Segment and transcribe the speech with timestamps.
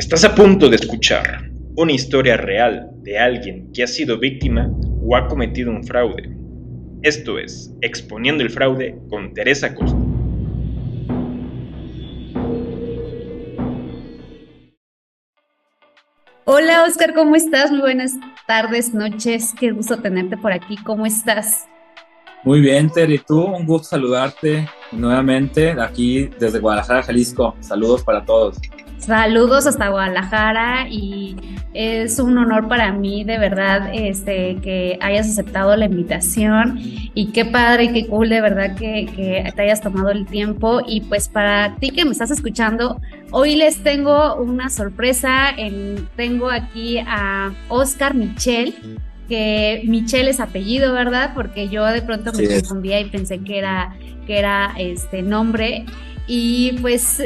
[0.00, 4.72] Estás a punto de escuchar una historia real de alguien que ha sido víctima
[5.02, 6.34] o ha cometido un fraude.
[7.02, 9.98] Esto es Exponiendo el Fraude con Teresa Costa.
[16.46, 17.70] Hola Oscar, ¿cómo estás?
[17.70, 18.12] Muy buenas
[18.46, 19.52] tardes, noches.
[19.60, 20.78] Qué gusto tenerte por aquí.
[20.78, 21.66] ¿Cómo estás?
[22.42, 27.54] Muy bien, Ter, y tú, un gusto saludarte nuevamente aquí desde Guadalajara, Jalisco.
[27.60, 28.56] Saludos para todos.
[29.00, 31.34] Saludos hasta Guadalajara y
[31.72, 36.78] es un honor para mí de verdad este, que hayas aceptado la invitación
[37.14, 40.82] y qué padre y qué cool de verdad que, que, te hayas tomado el tiempo
[40.86, 43.00] y pues para ti que me estás escuchando,
[43.30, 48.74] hoy les tengo una sorpresa, en, tengo aquí a Oscar Michel
[49.30, 51.32] que Michel es apellido, ¿verdad?
[51.34, 53.96] Porque yo de pronto me confundía y pensé que era,
[54.26, 55.86] que era este nombre.
[56.26, 57.22] Y pues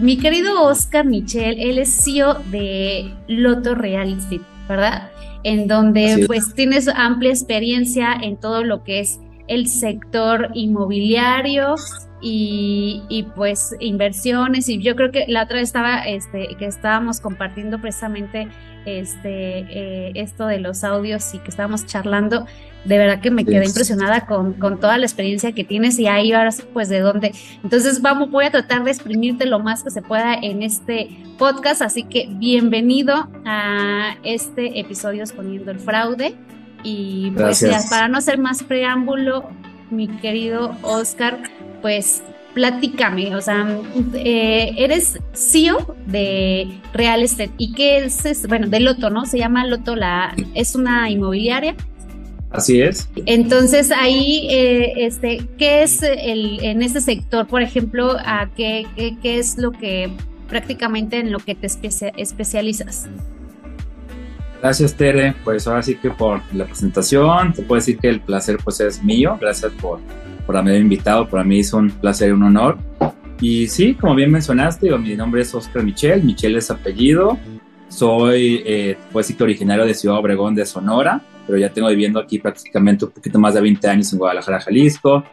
[0.00, 5.10] mi querido Oscar Michel, él es CEO de Loto Real Estate, ¿verdad?
[5.44, 11.74] En donde pues tienes amplia experiencia en todo lo que es el sector inmobiliario
[12.20, 17.20] y, y, pues inversiones y yo creo que la otra vez estaba este que estábamos
[17.20, 18.48] compartiendo precisamente
[18.84, 22.46] este, eh, esto de los audios y que estábamos charlando,
[22.84, 26.32] de verdad que me quedé impresionada con, con, toda la experiencia que tienes y ahí
[26.32, 27.32] ahora pues de dónde.
[27.62, 31.08] Entonces vamos, voy a tratar de exprimirte lo más que se pueda en este
[31.38, 36.34] podcast, así que bienvenido a este episodio exponiendo el fraude.
[36.84, 39.48] Y pues ya, para no hacer más preámbulo,
[39.90, 41.38] mi querido Oscar,
[41.80, 42.22] pues
[42.54, 43.66] platícame, o sea,
[44.14, 49.26] eh, eres CEO de Real Estate y qué es, bueno, de Loto, ¿no?
[49.26, 51.74] Se llama Loto, la, es una inmobiliaria.
[52.50, 53.08] Así es.
[53.24, 58.86] Entonces ahí, eh, este, ¿qué es el, en este sector, por ejemplo, a qué,
[59.22, 60.10] qué, es lo que
[60.48, 63.08] prácticamente en lo que te especializas?
[64.60, 68.58] Gracias Tere, pues ahora sí que por la presentación, te puedo decir que el placer
[68.62, 69.98] pues es mío, gracias por
[70.46, 71.28] por haberme invitado.
[71.28, 72.78] Para mí es un placer y un honor.
[73.40, 76.22] Y sí, como bien mencionaste, mi nombre es Oscar Michel.
[76.22, 77.38] Michel es apellido.
[77.88, 83.04] Soy, eh, pues originario de Ciudad Obregón de Sonora, pero ya tengo viviendo aquí prácticamente
[83.04, 85.24] un poquito más de 20 años en Guadalajara, Jalisco.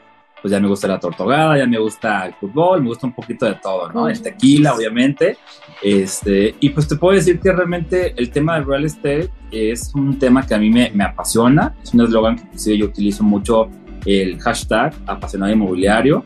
[0.41, 3.45] Pues ya me gusta la tortogada, ya me gusta el fútbol, me gusta un poquito
[3.45, 4.09] de todo, ¿no?
[4.09, 5.37] El tequila, obviamente.
[5.83, 10.17] Este, y pues te puedo decir que realmente el tema del real estate es un
[10.17, 11.75] tema que a mí me, me apasiona.
[11.83, 13.69] Es un eslogan que yo utilizo mucho
[14.05, 16.23] el hashtag apasionado inmobiliario.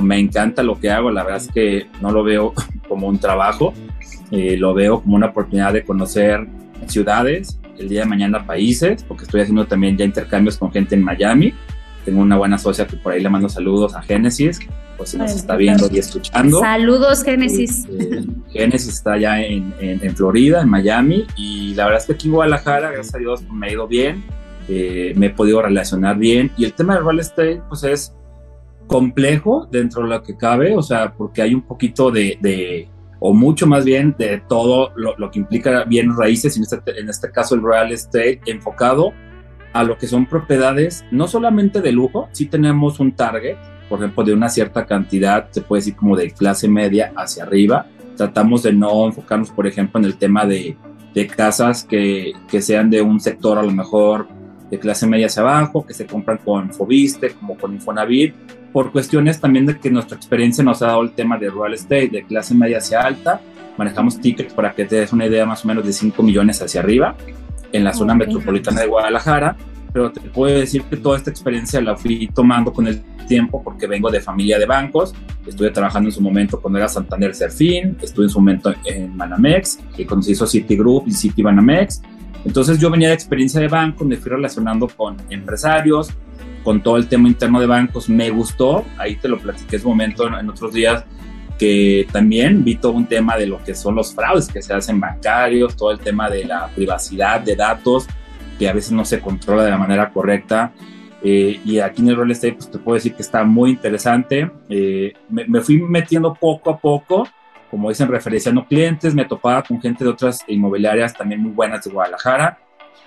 [0.00, 2.52] Me encanta lo que hago, la verdad es que no lo veo
[2.88, 3.72] como un trabajo,
[4.30, 6.46] eh, lo veo como una oportunidad de conocer
[6.86, 11.02] ciudades, el día de mañana países, porque estoy haciendo también ya intercambios con gente en
[11.02, 11.54] Miami.
[12.04, 14.60] Tengo una buena socia que por ahí le mando saludos a Génesis,
[14.96, 16.60] pues si nos está viendo y escuchando.
[16.60, 17.84] Saludos, Génesis.
[17.88, 22.12] Este, Génesis está ya en, en, en, Florida, en Miami, y la verdad es que
[22.12, 24.22] aquí en Guadalajara, gracias a Dios, me ha ido bien
[24.68, 26.50] eh, me he podido relacionar bien.
[26.56, 28.14] Y el tema del real estate, pues es
[28.86, 32.88] complejo dentro de lo que cabe, o sea, porque hay un poquito de, de
[33.18, 37.08] o mucho más bien de todo lo, lo que implica bienes raíces, en este, en
[37.08, 39.12] este caso el real estate, enfocado
[39.72, 43.56] a lo que son propiedades, no solamente de lujo, sí tenemos un target,
[43.88, 47.86] por ejemplo, de una cierta cantidad, se puede decir como de clase media hacia arriba.
[48.16, 50.76] Tratamos de no enfocarnos, por ejemplo, en el tema de,
[51.14, 54.26] de casas que, que sean de un sector a lo mejor
[54.70, 58.34] de clase media hacia abajo, que se compran con Fobiste, como con Infonavit,
[58.72, 62.08] por cuestiones también de que nuestra experiencia nos ha dado el tema de real estate,
[62.08, 63.40] de clase media hacia alta.
[63.78, 66.80] Manejamos tickets para que te des una idea más o menos de 5 millones hacia
[66.80, 67.14] arriba
[67.72, 69.56] en la zona metropolitana de Guadalajara,
[69.92, 73.86] pero te puedo decir que toda esta experiencia la fui tomando con el tiempo porque
[73.86, 75.14] vengo de familia de bancos,
[75.46, 79.78] estuve trabajando en su momento cuando era Santander Serfín, estuve en su momento en Manamex,
[79.96, 82.02] que hizo Citigroup y Citibanamex,
[82.46, 86.10] entonces yo venía de experiencia de banco, me fui relacionando con empresarios,
[86.62, 89.88] con todo el tema interno de bancos, me gustó, ahí te lo platiqué en su
[89.88, 91.04] momento en, otros días,
[91.58, 95.00] que también vi todo un tema de lo que son los fraudes que se hacen
[95.00, 98.06] bancarios, todo el tema de la privacidad de datos,
[98.60, 100.72] que a veces no se controla de la manera correcta.
[101.24, 104.48] Eh, y aquí en el real estate, pues te puedo decir que está muy interesante.
[104.68, 107.26] Eh, me, me, fui metiendo poco a poco
[107.70, 111.90] como dicen, referenciando clientes, me topaba con gente de otras inmobiliarias también muy buenas de
[111.90, 112.58] Guadalajara.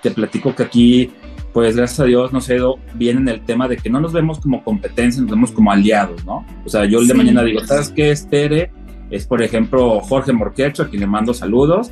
[0.02, 1.12] Te platico que aquí,
[1.54, 4.14] pues gracias a Dios, nos ha ido bien en el tema de que no nos
[4.14, 6.46] vemos como competencia, nos vemos como aliados, ¿no?
[6.66, 8.72] O sea, yo el de mañana digo, ¿sabes qué, Estere?
[9.10, 11.92] Es, por ejemplo, Jorge Morquecho, a quien le mando saludos.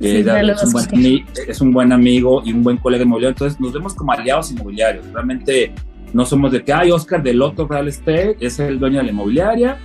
[0.00, 3.34] Sí, eh, es, un buen, es, un buen, amigo y un buen colega inmobiliario.
[3.34, 5.06] Entonces, nos vemos como aliados inmobiliarios.
[5.12, 5.72] Realmente
[6.12, 9.10] no somos de que, hay Oscar del Loto Real Estate es el dueño de la
[9.10, 9.78] inmobiliaria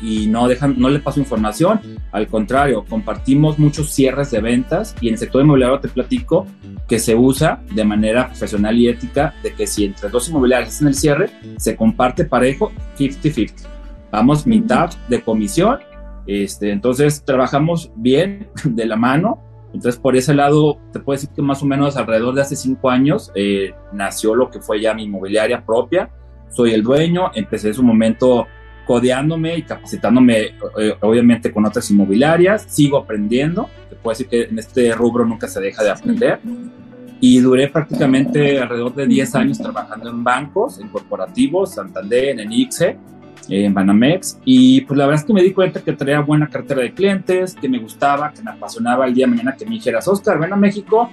[0.00, 1.80] y no, dejan, no le paso información.
[2.12, 6.46] Al contrario, compartimos muchos cierres de ventas y en el sector inmobiliario te platico
[6.86, 10.88] que se usa de manera profesional y ética de que si entre dos inmobiliarios hacen
[10.88, 13.66] el cierre, se comparte parejo 50-50.
[14.10, 15.78] Vamos mitad de comisión.
[16.26, 21.42] Este, entonces trabajamos bien de la mano entonces, por ese lado, te puedo decir que
[21.42, 25.04] más o menos alrededor de hace cinco años eh, nació lo que fue ya mi
[25.04, 26.10] inmobiliaria propia.
[26.50, 28.46] Soy el dueño, empecé en su momento
[28.88, 32.64] codeándome y capacitándome, eh, obviamente, con otras inmobiliarias.
[32.68, 33.68] Sigo aprendiendo.
[33.90, 36.40] Te puedo decir que en este rubro nunca se deja de aprender.
[37.20, 42.96] Y duré prácticamente alrededor de 10 años trabajando en bancos, en corporativos, Santander, en ICSE
[43.50, 46.82] en Banamex y pues la verdad es que me di cuenta que traía buena cartera
[46.82, 50.06] de clientes, que me gustaba, que me apasionaba el día de mañana que me dijeras,
[50.06, 51.08] Oscar, ven a México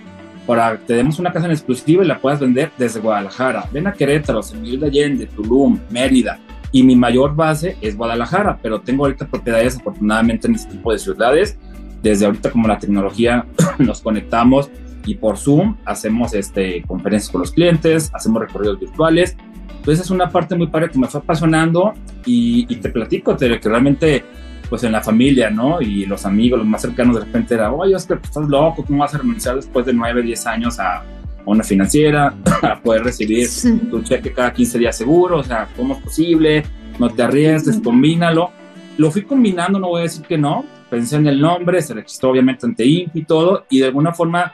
[0.46, 3.70] para que te demos una casa en exclusiva y la puedas vender desde Guadalajara.
[3.72, 6.40] Ven a Querétaro, San Miguel de Allende, Tulum, Mérida.
[6.76, 11.00] Y mi mayor base es Guadalajara, pero tengo ahorita propiedades afortunadamente en este tipo de
[11.00, 11.58] ciudades.
[12.02, 13.46] Desde ahorita como la tecnología
[13.80, 14.70] nos conectamos
[15.06, 19.38] y por Zoom hacemos este, conferencias con los clientes, hacemos recorridos virtuales
[19.86, 21.94] entonces es una parte muy padre que me fue apasionando
[22.26, 24.26] y, te platico de que realmente,
[24.68, 25.80] pues en la familia, ¿no?
[25.80, 29.02] Y los amigos, los más cercanos de repente era, oye, Oscar, pues, estás loco, ¿cómo
[29.02, 31.04] vas a renunciar después de 9, 10 años a,
[31.52, 33.48] una financiera, a poder recibir
[33.90, 35.38] tu cheque cada 15 días seguro?
[35.38, 36.64] O sea, ¿cómo es posible?
[37.00, 38.52] No te arriesgues, combínalo.
[38.98, 40.66] Lo fui combinando, no voy a decir que no.
[40.90, 44.54] Pensé en el nombre, se registró obviamente ante INPI y todo, y de alguna forma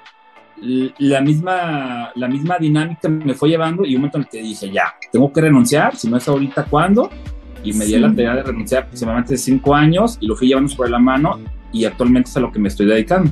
[0.61, 4.69] la misma, la misma dinámica me fue llevando y un momento en el que dije,
[4.69, 7.09] ya, tengo que renunciar, si no es ahorita, ¿cuándo?
[7.63, 10.89] Y me di la tarea de renunciar aproximadamente cinco años y lo fui llevando sobre
[10.89, 11.39] la mano
[11.71, 13.31] y actualmente es a lo que me estoy dedicando.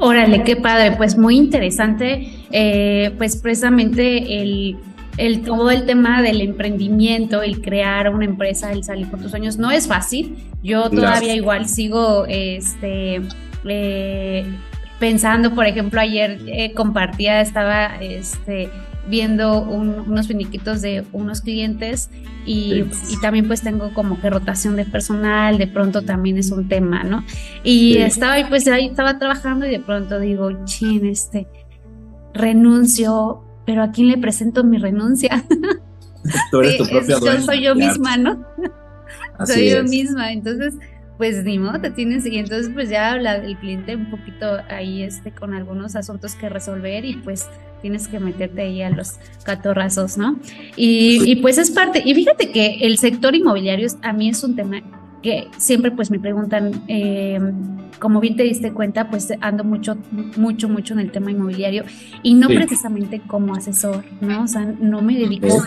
[0.00, 4.76] Órale, qué padre, pues muy interesante, eh, pues precisamente el,
[5.16, 9.58] el, todo el tema del emprendimiento, el crear una empresa, el salir por tus sueños,
[9.58, 10.36] no es fácil.
[10.62, 13.22] Yo todavía igual sigo este,
[13.68, 14.46] eh,
[15.00, 18.70] pensando, por ejemplo, ayer eh, compartía, estaba este,
[19.08, 22.10] viendo unos finiquitos de unos clientes
[22.44, 22.84] y,
[23.22, 27.24] también pues tengo como que rotación de personal, de pronto también es un tema, ¿no?
[27.62, 31.46] Y estaba ahí, pues ahí estaba trabajando y de pronto digo, chin, este,
[32.34, 35.44] renuncio, pero ¿a quién le presento mi renuncia?
[36.50, 38.44] Tú eres tu propia Yo soy yo misma, ¿no?
[39.44, 40.74] soy yo misma, entonces
[41.16, 45.02] pues ni modo, te tienes y entonces pues ya habla el cliente un poquito ahí
[45.02, 47.48] este con algunos asuntos que resolver y pues
[47.80, 49.14] tienes que meterte ahí a los
[49.44, 50.38] catorrazos, ¿no?
[50.76, 54.82] Y, pues es parte, y fíjate que el sector inmobiliario a mí es un tema
[55.22, 57.52] que siempre pues me preguntan, em,
[57.98, 59.96] como bien te diste cuenta, pues ando mucho,
[60.36, 61.84] mucho, mucho en el tema inmobiliario
[62.22, 64.44] y no precisamente como asesor, ¿no?
[64.44, 65.64] O sea, no me dedico,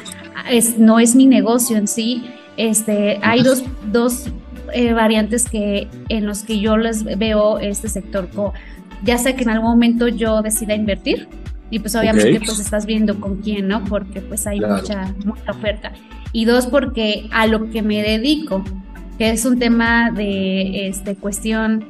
[0.50, 2.24] es, no es mi negocio en sí,
[2.56, 4.28] este, hay dos, dos
[4.74, 8.30] eh, variantes que en los que yo les veo este sector,
[9.04, 11.28] ya sea que en algún momento yo decida invertir
[11.72, 13.84] y pues obviamente pues estás viendo con quién, ¿no?
[13.86, 15.94] Porque pues hay mucha, mucha oferta.
[16.34, 18.64] Y dos, porque a lo que me dedico,
[19.18, 21.86] que es un tema de este, cuestión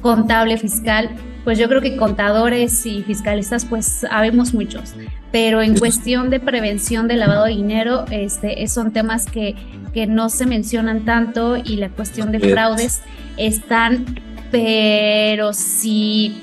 [0.00, 1.10] contable, fiscal,
[1.44, 4.94] pues yo creo que contadores y fiscalistas pues sabemos muchos,
[5.30, 9.56] pero en cuestión de prevención de lavado de dinero, este, son temas que,
[9.92, 13.02] que no se mencionan tanto y la cuestión de fraudes
[13.36, 14.06] están,
[14.50, 16.42] pero si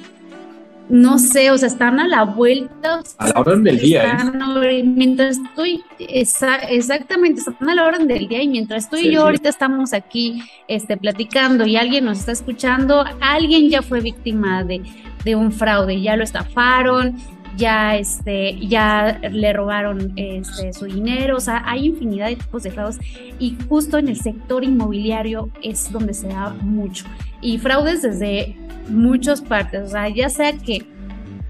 [0.90, 3.02] no sé, o sea, están a la vuelta.
[3.18, 4.18] A la orden del día.
[4.64, 4.84] ¿eh?
[4.84, 9.50] Mientras estoy, exactamente, están a la orden del día y mientras estoy y yo ahorita
[9.50, 14.82] estamos aquí este, platicando y alguien nos está escuchando, alguien ya fue víctima de,
[15.24, 17.16] de un fraude, ya lo estafaron,
[17.58, 22.72] ya este ya le robaron este su dinero, o sea, hay infinidad de tipos de
[22.72, 23.00] fraudes
[23.40, 27.06] y justo en el sector inmobiliario es donde se da mucho.
[27.42, 28.56] Y fraudes desde
[28.90, 30.86] muchas partes, o sea, ya sea que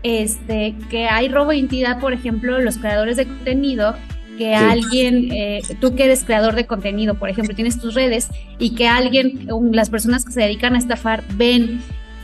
[0.04, 3.96] este que hay robo de identidad, por ejemplo, los creadores de contenido
[4.40, 8.74] que alguien, eh, tú que eres creador de contenido, por ejemplo, tienes tus redes y
[8.74, 11.82] que alguien, las personas que se dedican a estafar ven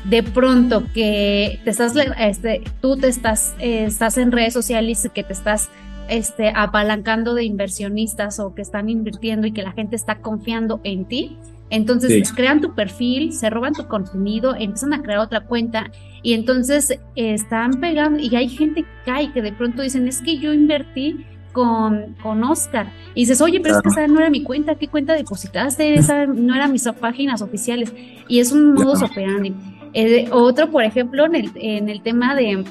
[0.10, 5.10] de pronto que te estás, este, tú te estás, eh, estás en redes sociales y
[5.10, 5.70] que te estás
[6.10, 11.06] este, apalancando de inversionistas o que están invirtiendo y que la gente está confiando en
[11.06, 11.38] ti.
[11.72, 15.90] Entonces crean tu perfil, se roban tu contenido, empiezan a crear otra cuenta
[16.22, 20.38] y entonces están pegando y hay gente que cae que de pronto dicen es que
[20.38, 22.92] yo invertí con, con Oscar.
[23.16, 25.96] Y dices, oye, pero es que esa no era mi cuenta, ¿qué cuenta depositaste?
[25.96, 27.94] Esa no eran mis páginas oficiales.
[28.28, 29.56] Y es un modo operandi.
[29.96, 32.66] Eh, otro, por ejemplo, en el, en el tema de,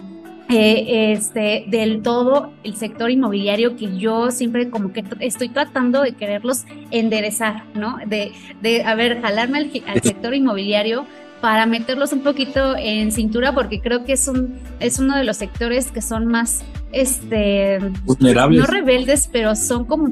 [0.50, 6.12] eh, este, del todo el sector inmobiliario que yo siempre como que estoy tratando de
[6.12, 7.96] quererlos enderezar, ¿no?
[8.06, 11.06] De, de a ver, jalarme al, al sector inmobiliario
[11.40, 15.36] para meterlos un poquito en cintura porque creo que es un es uno de los
[15.36, 20.10] sectores que son más este vulnerables no rebeldes pero son como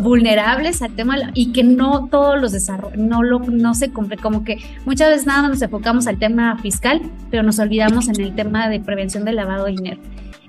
[0.00, 4.44] vulnerables al tema y que no todos los desarrollos no lo no se cumple como
[4.44, 7.00] que muchas veces nada nos enfocamos al tema fiscal
[7.30, 10.00] pero nos olvidamos en el tema de prevención del lavado de dinero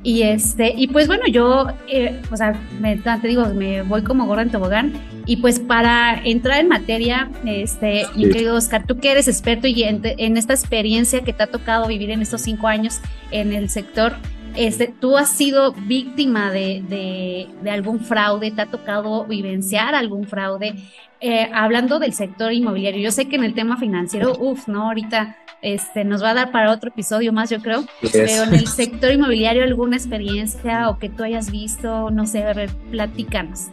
[0.04, 4.26] y este, y pues bueno, yo, eh, o sea, me, te digo, me voy como
[4.26, 4.94] gorda en tobogán.
[5.26, 9.84] Y pues para entrar en materia, este, mi querido Oscar, tú que eres experto y
[9.84, 13.00] en, esta experiencia que te ha tocado vivir en estos cinco años
[13.32, 14.14] en el sector,
[14.56, 20.26] este, tú has sido víctima de, de, de algún fraude, te ha tocado vivenciar algún
[20.26, 20.76] fraude.
[21.22, 24.88] Eh, hablando del sector inmobiliario, yo sé que en el tema financiero, uff, ¿no?
[24.88, 27.86] Ahorita este, nos va a dar para otro episodio más, yo creo.
[28.12, 32.12] Pero en el sector inmobiliario, ¿alguna experiencia o que tú hayas visto?
[32.12, 33.68] No sé, a ver, platícanos.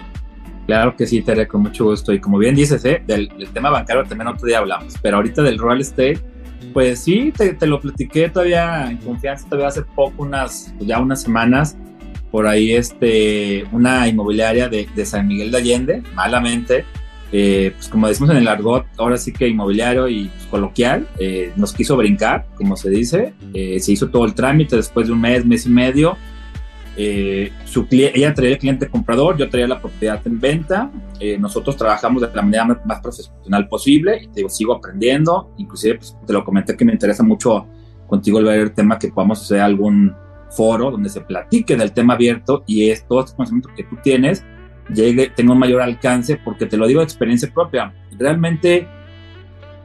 [0.67, 2.13] Claro que sí, Tere, con mucho gusto.
[2.13, 3.03] Y como bien dices, ¿eh?
[3.05, 6.21] del, tema bancario también otro día hablamos, pero ahorita del real estate,
[6.73, 11.77] pues sí, te, lo platiqué todavía en confianza, todavía hace poco, unas, ya unas semanas,
[12.31, 16.85] por ahí este, una inmobiliaria de, de San Miguel de Allende, malamente,
[17.33, 21.53] eh, pues como decimos en el argot, ahora sí que inmobiliario y pues, coloquial, eh,
[21.57, 25.21] nos quiso brincar, como se dice, eh, se hizo todo el trámite después de un
[25.21, 26.17] mes, mes y medio.
[26.97, 30.91] Su ella traía el cliente comprador, yo traía la propiedad en venta.
[31.39, 35.53] nosotros trabajamos de la manera más, profesional posible y te digo, sigo aprendiendo.
[35.57, 37.67] Inclusive pues, te lo comenté que me interesa mucho
[38.07, 40.15] contigo el ver el tema que podamos hacer algún
[40.51, 44.45] foro donde se platique del tema abierto y es todo este conocimiento que tú tienes
[44.95, 47.93] llegue, tenga un mayor alcance, porque te lo digo de experiencia propia.
[48.19, 48.87] Realmente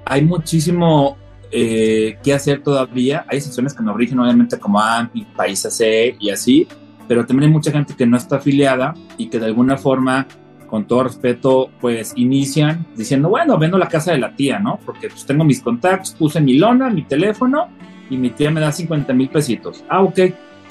[0.06, 1.18] hay muchísimo
[1.52, 3.26] eh, que hacer todavía.
[3.30, 6.68] Hay secciones que nos rigen, obviamente, como AMPI, País AC y así,
[7.08, 10.28] pero también hay mucha gente que no está afiliada y que de alguna forma,
[10.68, 14.80] con todo respeto, pues inician diciendo, bueno, vendo la casa de la tía, ¿no?
[14.86, 17.68] Porque pues tengo mis contactos, puse mi lona, mi teléfono
[18.10, 19.84] y mi tía me da 50 mil pesitos.
[19.90, 20.20] Ah, ok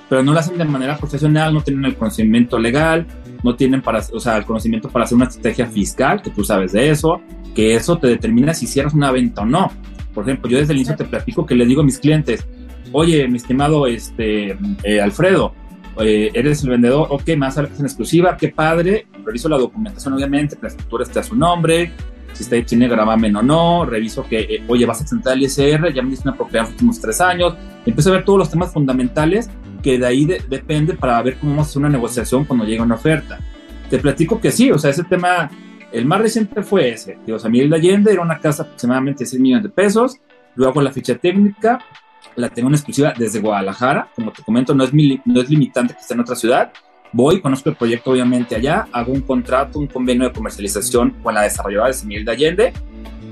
[0.09, 3.07] pero no lo hacen de manera profesional, no tienen el conocimiento legal,
[3.43, 6.73] no tienen para, o sea, el conocimiento para hacer una estrategia fiscal, que tú sabes
[6.73, 7.21] de eso,
[7.55, 9.73] que eso te determina si cierras una venta o no.
[10.13, 12.47] Por ejemplo, yo desde el inicio te platico que le digo a mis clientes,
[12.93, 15.55] oye, mi estimado este, eh, Alfredo,
[16.01, 20.69] eh, eres el vendedor, ok, más en exclusiva, qué padre, reviso la documentación obviamente, la
[20.69, 21.93] escritura esté a su nombre,
[22.35, 25.93] si está tiene gravamen o no, reviso que, eh, oye, vas a exentar el ISR,
[25.93, 27.55] ya me diste una propiedad en los últimos tres años,
[27.87, 29.49] empiezo a ver todos los temas fundamentales
[29.83, 32.95] que de ahí depende para ver cómo vamos a hacer una negociación cuando llega una
[32.95, 33.39] oferta.
[33.91, 35.51] Te platico que sí, o sea, ese tema,
[35.93, 37.19] el más reciente fue ese.
[37.27, 40.17] Digo, San Miguel de Allende era una casa aproximadamente de 6 millones de pesos,
[40.57, 41.79] luego la ficha técnica,
[42.37, 46.01] la tengo en exclusiva desde Guadalajara, como te comento, no es, no es limitante que
[46.01, 46.73] esté en otra ciudad.
[47.13, 51.43] Voy, conozco el proyecto obviamente allá, hago un contrato, un convenio de comercialización con la
[51.43, 52.73] desarrolladora de San Miguel de Allende,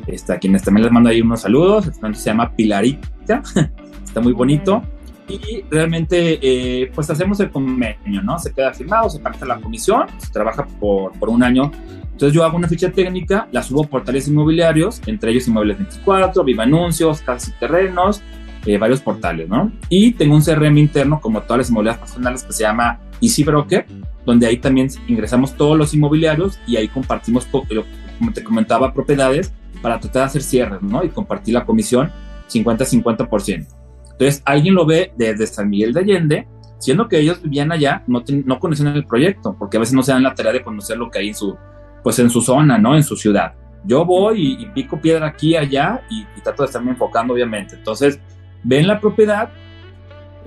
[0.07, 3.43] este, a quienes también les mando ahí unos saludos, se llama Pilarita,
[4.05, 4.83] está muy bonito
[5.29, 8.39] y realmente eh, pues hacemos el convenio, ¿no?
[8.39, 11.71] Se queda firmado, se pacta la comisión, se trabaja por, por un año.
[12.03, 16.45] Entonces yo hago una ficha técnica, la subo a portales inmobiliarios, entre ellos Inmuebles 24,
[16.45, 18.23] Viva Anuncios, Casas y Terrenos,
[18.66, 19.73] eh, varios portales, ¿no?
[19.88, 23.87] Y tengo un CRM interno, como todas las inmobiliarias personales, que se llama Easy Broker,
[24.25, 29.52] donde ahí también ingresamos todos los inmobiliarios y ahí compartimos, como te comentaba, propiedades
[29.83, 31.02] para tratar de hacer cierres, ¿no?
[31.04, 32.11] Y compartir la comisión
[32.49, 33.66] 50-50%.
[34.12, 38.23] Entonces, alguien lo ve desde San Miguel de Allende, siendo que ellos vivían allá, no,
[38.45, 41.11] no conocían el proyecto, porque a veces no se dan la tarea de conocer lo
[41.11, 41.57] que hay en su,
[42.02, 42.95] pues en su zona, ¿no?
[42.95, 43.54] En su ciudad.
[43.85, 47.75] Yo voy y, pico piedra aquí y allá y, trato de estarme enfocando, obviamente.
[47.76, 48.21] Entonces,
[48.62, 49.50] ven la propiedad,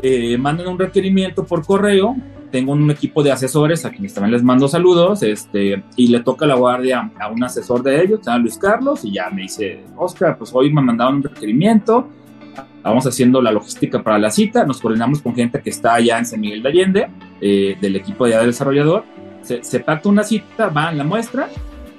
[0.01, 2.15] eh, mandan un requerimiento por correo,
[2.51, 6.45] tengo un equipo de asesores a quienes también les mando saludos, este, y le toca
[6.45, 10.37] la guardia a un asesor de ellos, llama Luis Carlos, y ya me dice, Oscar,
[10.37, 12.07] pues hoy me mandaron un requerimiento,
[12.81, 16.25] vamos haciendo la logística para la cita, nos coordinamos con gente que está allá en
[16.25, 17.07] San Miguel de Allende,
[17.41, 19.03] eh, del equipo de desarrollador,
[19.41, 21.49] se, se pacta una cita, va en la muestra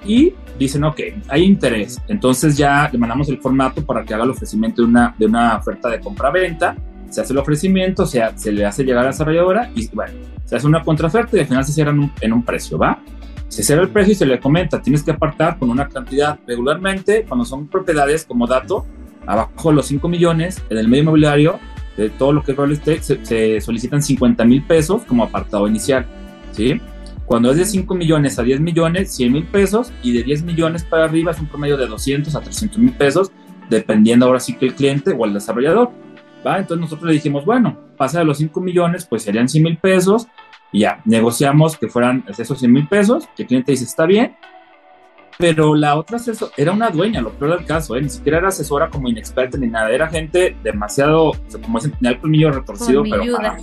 [0.07, 2.01] y dicen, ok, hay interés.
[2.09, 5.57] Entonces ya le mandamos el formato para que haga el ofrecimiento de una, de una
[5.57, 6.77] oferta de compra-venta,
[7.11, 10.13] se hace el ofrecimiento, o sea, se le hace llegar a la desarrolladora y bueno,
[10.45, 13.01] se hace una contraoferta y al final se cierra en un, precio, ¿va?
[13.49, 17.25] Se cierra el precio y se le comenta, tienes que apartar con una cantidad regularmente,
[17.27, 18.87] cuando son propiedades como dato,
[19.27, 21.59] abajo de los 5 millones, en el medio inmobiliario,
[21.97, 26.07] de todo lo que es real estate, se, solicitan 50 mil pesos como apartado inicial,
[26.53, 26.81] ¿sí?
[27.27, 30.85] Cuando es de 5 millones a 10 millones, 100 mil pesos, y de 10 millones
[30.85, 33.33] para arriba es un promedio de 200 a 300 mil pesos,
[33.69, 35.91] dependiendo ahora sí que el cliente o el desarrollador.
[36.47, 36.59] ¿va?
[36.59, 40.29] Entonces nosotros le dijimos, bueno, pasa de los 5 millones, pues serían 100 mil pesos,
[40.73, 44.37] y ya, negociamos que fueran esos 100 mil pesos, que el cliente dice, está bien,
[45.39, 48.03] pero la otra asesora era una dueña, lo peor del caso, ¿eh?
[48.03, 51.93] ni siquiera era asesora como inexperta ni nada, era gente demasiado, o sea, como dicen,
[51.93, 53.57] tenía el colmillo retorcido, pero para,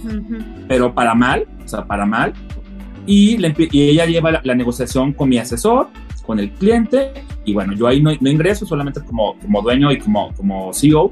[0.68, 2.34] pero para, mal, o sea, para mal.
[3.06, 3.38] Y,
[3.72, 5.90] y ella lleva la, la, negociación con mi asesor,
[6.26, 7.12] con el cliente,
[7.46, 11.12] y bueno, yo ahí no, no ingreso, solamente como, como dueño y como, como CEO,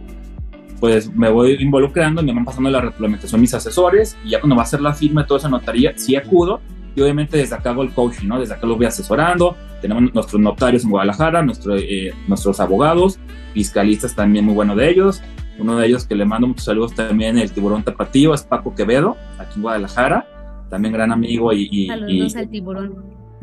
[0.80, 4.64] pues me voy involucrando, me van pasando la reglamentación mis asesores, y ya cuando va
[4.64, 6.62] a ser la firma toda esa notaría, sí acudo,
[6.96, 8.40] y obviamente desde acá hago el coaching, ¿no?
[8.40, 13.20] Desde acá lo voy asesorando, tenemos nuestros notarios en Guadalajara, nuestro, eh, nuestros abogados,
[13.54, 15.22] fiscalistas también muy buenos de ellos,
[15.60, 19.18] uno de ellos que le mando muchos saludos también, el tiburón tapatío, es Paco Quevedo,
[19.38, 20.26] aquí en Guadalajara,
[20.72, 21.68] también gran amigo y...
[21.70, 22.96] y saludos al tiburón.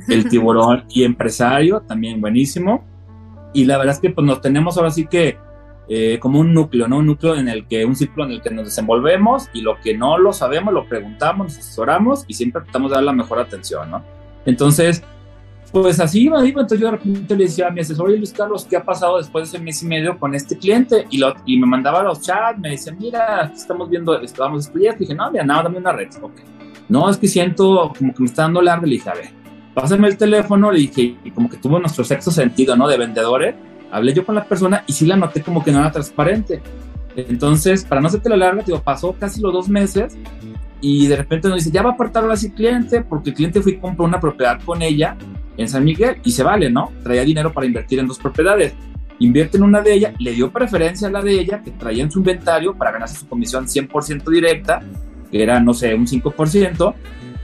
[0.08, 2.84] El tiburón y empresario, también buenísimo.
[3.52, 5.36] Y la verdad es que pues nos tenemos ahora sí que
[5.88, 6.98] eh, como un núcleo, ¿no?
[6.98, 9.96] Un núcleo en el que, un ciclo en el que nos desenvolvemos y lo que
[9.96, 13.90] no lo sabemos lo preguntamos, nos asesoramos y siempre tratamos de dar la mejor atención,
[13.90, 14.02] ¿no?
[14.44, 15.02] Entonces,
[15.70, 18.66] pues así iba, iba, entonces yo de repente le decía a mi asesor, Luis Carlos,
[18.68, 21.06] ¿qué ha pasado después de ese mes y medio con este cliente?
[21.10, 25.00] Y, lo, y me mandaba los chats, me decía, mira, estamos viendo, estábamos estudiando, y
[25.00, 26.32] dije, no, mira, nada, dame una red, ok.
[26.88, 29.30] No, es que siento como que me está dando largo, le dije, a ver,
[29.74, 32.88] pásame el teléfono, le dije, y como que tuvo nuestro sexto sentido, ¿no?
[32.88, 33.54] De vendedores,
[33.90, 36.62] hablé yo con la persona y sí la noté como que no era transparente.
[37.16, 40.16] Entonces, para no hacerte la larga, digo, pasó casi los dos meses
[40.80, 43.60] y de repente nos dice, ya va a apartar ahora sí cliente, porque el cliente
[43.60, 45.16] fue y compró una propiedad con ella
[45.56, 46.92] en San Miguel y se vale, ¿no?
[47.02, 48.74] Traía dinero para invertir en dos propiedades.
[49.18, 52.10] Invierte en una de ellas, le dio preferencia a la de ella, que traía en
[52.10, 54.80] su inventario para ganarse su comisión 100% directa,
[55.30, 56.94] que era, no sé, un 5%,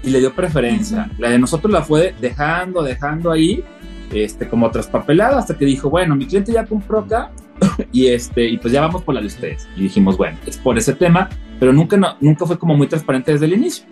[0.03, 1.11] y le dio preferencia.
[1.19, 3.65] La de nosotros la fue dejando, dejando ahí,
[4.13, 7.33] este, como traspapelada hasta que dijo, bueno, mi cliente ya compró acá
[7.93, 9.67] y, este, y pues ya vamos por la de ustedes.
[9.77, 13.33] Y dijimos, bueno, es por ese tema, pero nunca, no, nunca fue como muy transparente
[13.33, 13.87] desde el inicio.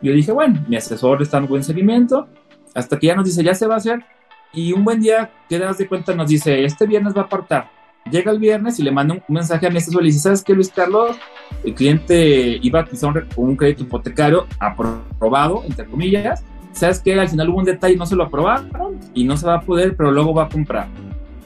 [0.00, 2.28] Yo dije, bueno, mi asesor está en buen seguimiento,
[2.74, 4.04] hasta que ya nos dice, ya se va a hacer.
[4.52, 7.70] Y un buen día, que das de cuenta, nos dice, este viernes va a apartar.
[8.10, 10.42] Llega el viernes y le manda un, mensaje a mi asesor y le dice, ¿sabes
[10.42, 11.16] qué, Luis Carlos?
[11.64, 16.42] El cliente iba a utilizar un, un crédito hipotecario aprobado, entre comillas,
[16.72, 17.18] ¿sabes qué?
[17.18, 19.96] Al final hubo un detalle, no se lo aprobaron y no se va a poder,
[19.96, 20.88] pero luego va a comprar.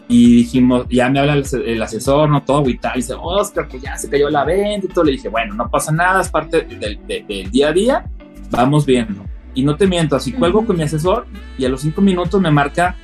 [0.09, 3.83] Y dijimos, ya me habla el, asesor, no todo y tal, y dice, Oscar, pues
[3.83, 5.05] ya se cayó la venta y todo.
[5.05, 8.05] Le dije, bueno, no pasa nada, es parte del, día a día,
[8.51, 9.25] vamos viendo.
[9.55, 11.27] Y no te miento, así cuelgo con mi asesor
[11.59, 12.96] y a los cinco minutos me marca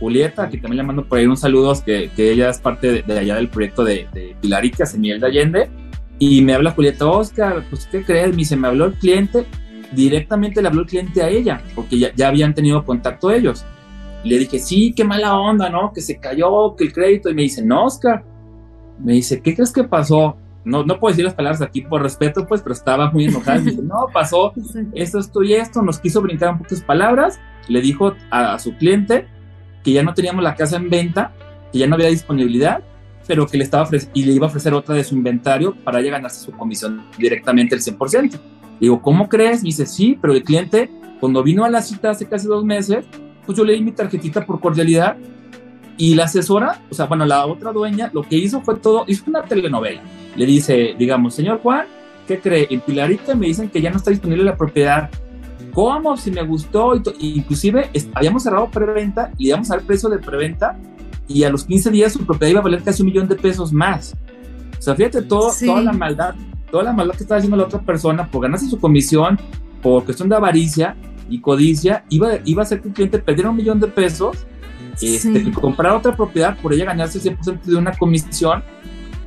[0.00, 3.18] Julieta, que también le mando por ahí un saludo, que, que ella es parte de,
[3.18, 5.70] allá del proyecto de, de Pilarica, Semiel de Allende.
[6.18, 8.30] Y me habla Julieta, Oscar, pues ¿qué crees?
[8.30, 9.46] Me dice, me habló el cliente
[9.92, 13.64] directamente le habló el cliente a ella, porque ya, ya habían tenido contacto ellos.
[14.24, 15.92] le dije, sí, qué mala onda, ¿no?
[15.92, 17.30] Que se cayó, que el crédito.
[17.30, 18.24] Y me dice, no, Oscar.
[18.98, 20.36] Me dice, ¿qué crees que pasó?
[20.62, 23.60] No, no puedo decir las palabras aquí por respeto, pues, pero estaba muy enojada.
[23.60, 24.52] Me dice, no, pasó
[24.94, 25.80] esto, esto y esto.
[25.80, 27.40] Nos quiso brincar un pocas palabras.
[27.68, 29.26] Le dijo a, a su cliente
[29.82, 31.32] que ya no teníamos la casa en venta,
[31.72, 32.82] que ya no había disponibilidad,
[33.26, 36.10] pero que le estaba y le iba a ofrecer otra de su inventario para ya
[36.10, 38.38] ganarse su comisión directamente el 100%.
[38.80, 39.62] Digo, ¿cómo crees?
[39.62, 40.90] Dice, sí, pero el cliente,
[41.20, 43.04] cuando vino a la cita hace casi dos meses,
[43.44, 45.16] pues yo le di mi tarjetita por cordialidad
[45.96, 49.24] y la asesora, o sea, bueno, la otra dueña, lo que hizo fue todo, hizo
[49.26, 50.02] una telenovela.
[50.34, 51.86] Le dice, digamos, señor Juan,
[52.26, 52.66] ¿qué cree?
[52.70, 55.10] En Pilarita me dicen que ya no está disponible la propiedad.
[55.72, 56.16] ¿Cómo?
[56.16, 56.94] Si me gustó.
[57.18, 60.78] Y inclusive habíamos cerrado preventa y le íbamos al precio de preventa
[61.28, 63.72] y a los 15 días su propiedad iba a valer casi un millón de pesos
[63.72, 64.16] más.
[64.78, 66.34] O sea, fíjate todo, toda la maldad
[66.70, 69.38] toda la maldad que estaba haciendo la otra persona por ganarse su comisión,
[69.82, 70.96] por cuestión de avaricia
[71.28, 74.46] y codicia, iba, iba a hacer que el cliente perdiera un millón de pesos,
[75.00, 78.62] este, que comprara otra propiedad por ella ganarse el 100% de una comisión.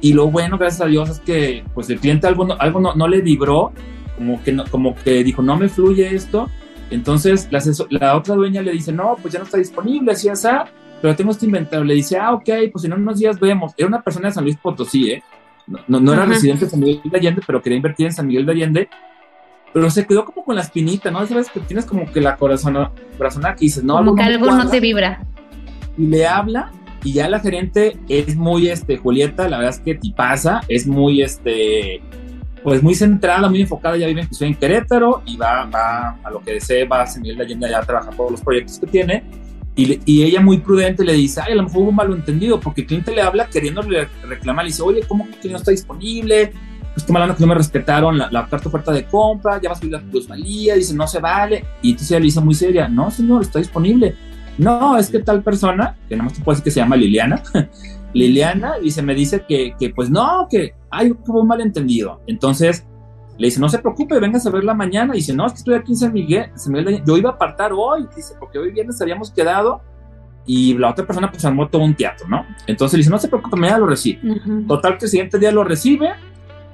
[0.01, 3.07] Y lo bueno, gracias a Dios, es que pues el cliente algo no, algo no,
[3.07, 3.71] le vibró,
[4.15, 6.49] como que, no, como que dijo, no me fluye esto.
[6.89, 10.47] Entonces la, la otra dueña le dice, no, pues ya no está disponible, así, así,
[11.01, 11.83] pero tengo este inventario.
[11.83, 13.73] Le dice, ah, ok, pues en unos días vemos.
[13.77, 15.23] Era una persona de San Luis Potosí, ¿eh?
[15.87, 18.45] No, no, era residente de San Miguel de Allende, pero quería invertir en San Miguel
[18.45, 18.89] de Allende.
[19.73, 21.25] Pero se quedó como con la espinita, ¿no?
[21.25, 22.77] Sabes que tienes como que la corazón,
[23.17, 25.25] corazonada que dices, no, como que algo no te vibra.
[25.97, 26.71] Y le habla,
[27.03, 31.21] y ya la gerente es muy, este, Julieta, la verdad es que pasa, es muy,
[31.21, 32.01] este,
[32.63, 36.41] pues muy centrada, muy enfocada, ya vive en, en Querétaro y va, va a lo
[36.41, 39.23] que desee, va a de Allende ya a trabajar por los proyectos que tiene
[39.75, 42.87] y, ella muy prudente le dice, ay, a lo mejor hubo un malentendido, porque el
[42.87, 46.53] cliente le habla queriéndole reclamar, le dice, oye, ¿cómo que no está disponible?
[46.93, 49.75] Pues qué malano que no me respetaron la, la carta oferta de compra, ya va
[49.75, 51.65] a subir la plusvalía, dice, no se vale.
[51.81, 54.15] Y entonces ella le dice muy seria, no, señor, está disponible.
[54.59, 57.41] No, es que tal persona, que nada más te puedo decir que se llama Liliana,
[58.13, 62.21] Liliana, y se me dice que, que pues no, que hay un malentendido.
[62.27, 62.85] Entonces,
[63.37, 65.13] le dice, no se preocupe, vengas a verla mañana.
[65.13, 66.51] Y dice, no, es que estoy aquí en San Miguel.
[67.05, 69.81] Yo iba a apartar hoy, dice, porque hoy viernes habíamos quedado.
[70.45, 72.45] Y la otra persona pues armó todo un teatro, ¿no?
[72.67, 74.19] Entonces le dice, no se preocupe, mañana lo recibe.
[74.67, 76.09] Total que el siguiente día lo recibe,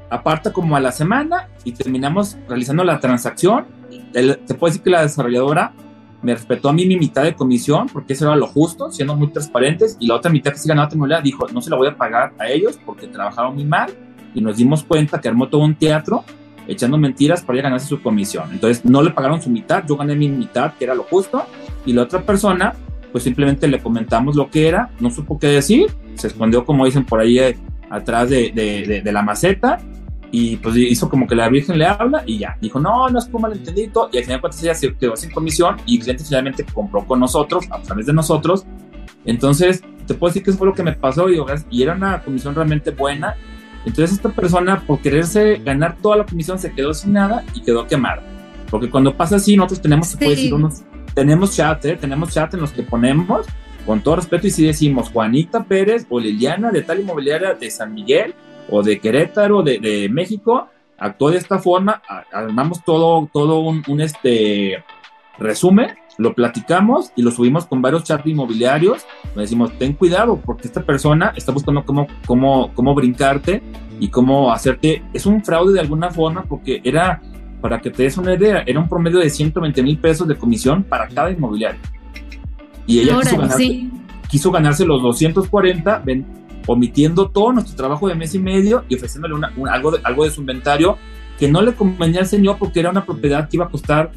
[0.10, 3.68] aparta como a la semana y terminamos realizando la transacción.
[4.12, 5.74] te puedo decir que la desarrolladora
[6.22, 9.30] me respetó a mí mi mitad de comisión, porque eso era lo justo, siendo muy
[9.30, 11.96] transparentes, y la otra mitad que sí ganaba Temolia dijo, no se la voy a
[11.96, 13.92] pagar a ellos porque trabajaron muy mal,
[14.34, 16.24] y nos dimos cuenta que armó todo un teatro
[16.68, 18.50] echando mentiras para ganarse su comisión.
[18.52, 21.46] Entonces no le pagaron su mitad, yo gané mi mitad, que era lo justo,
[21.86, 22.74] y la otra persona,
[23.12, 27.06] pues simplemente le comentamos lo que era, no supo qué decir, se escondió, como dicen
[27.06, 27.58] por ahí, eh,
[27.90, 29.80] atrás de, de, de, la maceta,
[30.32, 33.26] y pues hizo como que la Virgen le habla y ya, dijo, no, no es
[33.26, 36.24] como malentendido, y al final de cuentas ella se quedó sin comisión y el cliente
[36.24, 38.66] finalmente compró con nosotros, a través de nosotros,
[39.26, 41.40] entonces te puedo decir que eso fue lo que me pasó y,
[41.70, 43.36] y era una comisión realmente buena.
[43.86, 47.86] Entonces esta persona, por quererse ganar toda la comisión, se quedó sin nada y quedó
[47.88, 48.24] quemada.
[48.70, 50.82] Porque cuando pasa así, nosotros tenemos, decir, unos,
[51.14, 51.96] tenemos chat, ¿eh?
[51.96, 53.46] tenemos chat en los que ponemos,
[53.86, 57.94] con todo respeto, y si decimos Juanita Pérez o Liliana de tal inmobiliaria de San
[57.94, 58.36] Miguel
[58.72, 62.02] o de Querétaro, de, de México, actuó de esta forma,
[62.32, 64.84] armamos todo, todo un, un este
[65.38, 69.06] resumen lo platicamos y lo subimos con varios chats inmobiliarios.
[69.36, 73.64] Le decimos, ten cuidado porque esta persona está buscando cómo, cómo, cómo brincarte
[74.02, 75.02] y cómo hacerte.
[75.14, 77.22] Es un fraude de alguna forma porque era,
[77.62, 80.84] para que te des una idea, era un promedio de 120 mil pesos de comisión
[80.84, 81.80] para cada inmobiliario.
[82.86, 83.18] Y ella
[84.28, 86.04] quiso, ganarse, los 240,
[86.72, 89.36] omitiendo todo nuestro trabajo de mes y medio y ofreciéndole
[89.72, 90.98] algo, de, algo de su inventario
[91.40, 94.12] que no le convenía al señor porque era una propiedad que iba a costar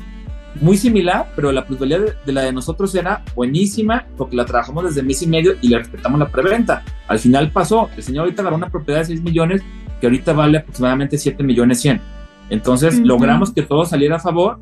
[0.60, 5.02] muy similar, pero la plusvalía de, la de nosotros era buenísima porque la trabajamos desde
[5.02, 6.84] mes y medio y le respetamos la preventa.
[7.08, 9.62] Al final pasó, el señor ahorita agarró una propiedad de 6 millones
[9.98, 12.02] que ahorita vale aproximadamente 7 millones 100.
[12.50, 14.60] Entonces logramos que todo saliera a favor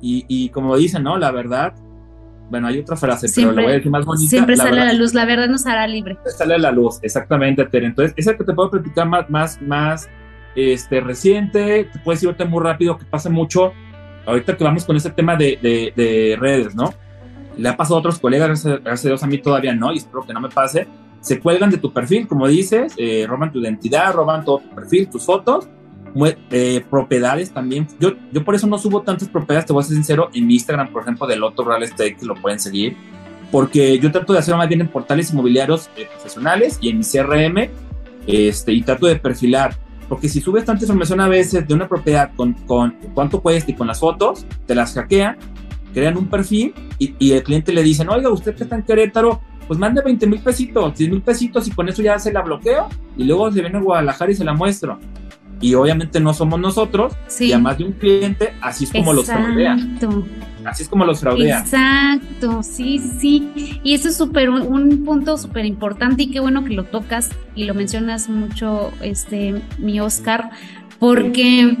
[0.00, 1.18] y, y, como dicen, ¿no?
[1.18, 1.74] La verdad,
[2.50, 4.30] bueno, hay otra frase, pero la voy a decir más bonita.
[4.30, 6.16] Siempre sale a la luz, la verdad nos hará libre.
[6.36, 7.86] Sale a la luz, exactamente, Tere.
[7.86, 10.08] Entonces, esa que te puedo platicar más, más, más
[10.54, 13.72] este, reciente, te decir ahorita muy rápido que pasa mucho
[14.26, 15.58] ahorita que vamos con ese tema de,
[15.94, 16.92] de, redes, ¿no?
[17.56, 20.26] Le ha pasado a otros colegas, gracias, a Dios a mí todavía no, y espero
[20.26, 20.86] que no me pase.
[21.20, 25.08] Se cuelgan de tu perfil, como dices, eh, roban tu identidad, roban todo tu perfil,
[25.08, 25.68] tus fotos,
[26.24, 27.86] eh, propiedades también.
[28.00, 30.54] Yo, yo por eso no subo tantas propiedades, te voy a ser sincero, en mi
[30.54, 32.96] Instagram, por ejemplo, del Otto Real Estate, que lo pueden seguir,
[33.50, 37.04] porque yo trato de hacerlo más bien en portales inmobiliarios eh, profesionales y en mi
[37.04, 37.70] CRM,
[38.26, 39.76] este, y trato de perfilar
[40.08, 43.74] porque si subes tanta información a veces de una propiedad con, con cuánto cuesta y
[43.74, 45.36] con las fotos, te las hackean,
[45.92, 49.40] crean un perfil y, y el cliente le dice, oiga, usted que está en Querétaro,
[49.66, 52.88] pues mande 20 mil pesitos, 10 mil pesitos y con eso ya se la bloqueo
[53.16, 54.98] y luego se viene a Guadalajara y se la muestro.
[55.60, 59.98] Y obviamente no somos nosotros, y además de un cliente, así es como los fraudean.
[60.64, 61.62] Así es como los fraudean.
[61.62, 63.80] Exacto, sí, sí.
[63.82, 67.64] Y eso es súper un punto súper importante y qué bueno que lo tocas y
[67.64, 70.50] lo mencionas mucho, este, mi Oscar,
[70.98, 71.76] porque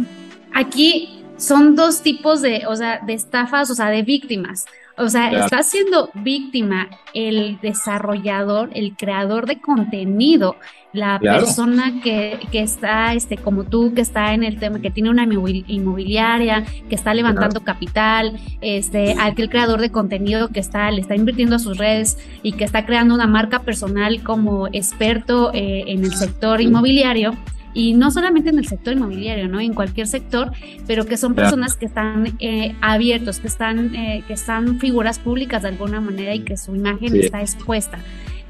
[0.54, 4.64] aquí son dos tipos de, o sea, de estafas, o sea, de víctimas.
[4.98, 10.56] O sea, está siendo víctima el desarrollador, el creador de contenido,
[10.94, 15.10] la persona que, que, está, este, como tú, que está en el tema, que tiene
[15.10, 21.14] una inmobiliaria, que está levantando capital, este, aquel creador de contenido que está, le está
[21.14, 26.04] invirtiendo a sus redes y que está creando una marca personal como experto eh, en
[26.04, 27.36] el sector inmobiliario
[27.76, 29.60] y no solamente en el sector inmobiliario, ¿no?
[29.60, 30.50] En cualquier sector,
[30.86, 35.60] pero que son personas que están eh, abiertos, que están, eh, que están figuras públicas
[35.60, 37.98] de alguna manera y que su imagen está expuesta,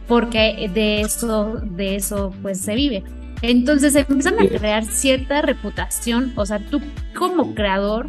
[0.07, 3.03] porque de eso, de eso pues se vive.
[3.43, 6.81] Entonces empiezan a crear cierta reputación, o sea, tú
[7.13, 8.07] como creador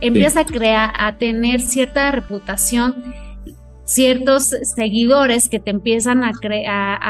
[0.00, 2.94] empiezas a crear, a tener cierta reputación
[3.88, 6.34] ciertos seguidores que te empiezan a,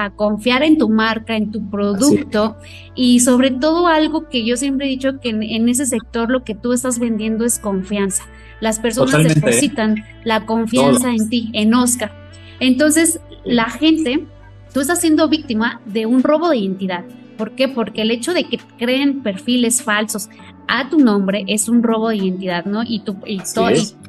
[0.04, 2.56] a, confiar en tu marca, en tu producto
[2.94, 6.54] y sobre todo algo que yo siempre he dicho que en, ese sector lo que
[6.54, 8.22] tú estás vendiendo es confianza.
[8.60, 12.12] Las personas depositan la confianza en ti, en Oscar.
[12.60, 14.24] Entonces, la gente,
[14.72, 17.04] tú estás siendo víctima de un robo de identidad.
[17.38, 17.68] ¿Por qué?
[17.68, 20.28] Porque el hecho de que creen perfiles falsos
[20.66, 22.82] a tu nombre es un robo de identidad, ¿no?
[22.84, 23.40] Y, tú, y,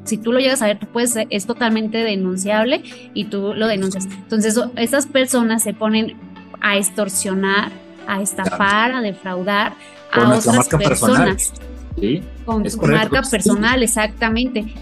[0.04, 2.82] si tú lo llegas a ver, tú puedes, es totalmente denunciable
[3.14, 4.06] y tú lo denuncias.
[4.06, 6.16] Entonces, estas personas se ponen
[6.60, 7.70] a extorsionar,
[8.06, 9.74] a estafar, a defraudar
[10.12, 11.52] a otras personas.
[11.98, 14.74] Sí, con tu marca personal, exactamente.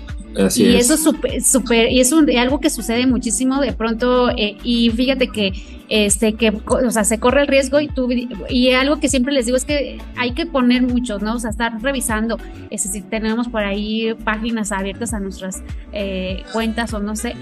[0.56, 4.56] Y eso es súper, super, y es un, algo que sucede muchísimo de pronto, eh,
[4.62, 5.52] y fíjate que,
[5.88, 8.08] este, que, o sea, se corre el riesgo y tú,
[8.48, 11.34] y algo que siempre les digo es que hay que poner muchos, ¿no?
[11.34, 12.38] O sea, estar revisando,
[12.70, 17.34] este, si tenemos por ahí páginas abiertas a nuestras eh, cuentas o no sé,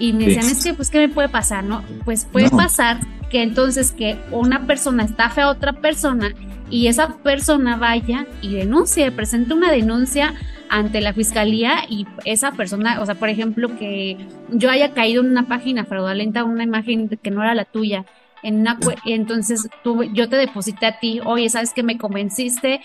[0.00, 1.84] y me decían, es que, pues, ¿qué me puede pasar, no?
[2.06, 2.98] Pues puede pasar
[3.30, 6.34] que entonces que una persona estafe a otra persona
[6.70, 10.34] y esa persona vaya y denuncie, presente una denuncia
[10.68, 14.16] ante la fiscalía y esa persona, o sea, por ejemplo, que
[14.50, 18.06] yo haya caído en una página fraudulenta, una imagen que no era la tuya,
[18.42, 22.80] en una entonces tú, yo te deposité a ti, oye, sabes que me convenciste,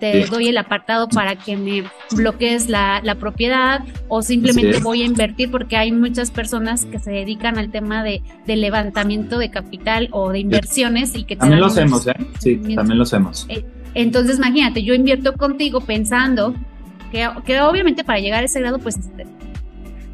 [0.00, 5.06] te doy el apartado para que me bloquees la, la propiedad o simplemente voy a
[5.06, 10.08] invertir porque hay muchas personas que se dedican al tema de, de levantamiento de capital
[10.12, 12.14] o de inversiones y que también lo hacemos, ¿eh?
[12.38, 13.46] Sí, también lo hacemos.
[13.48, 16.54] Eh, entonces, imagínate, yo invierto contigo pensando
[17.10, 18.98] que, que obviamente para llegar a ese grado, pues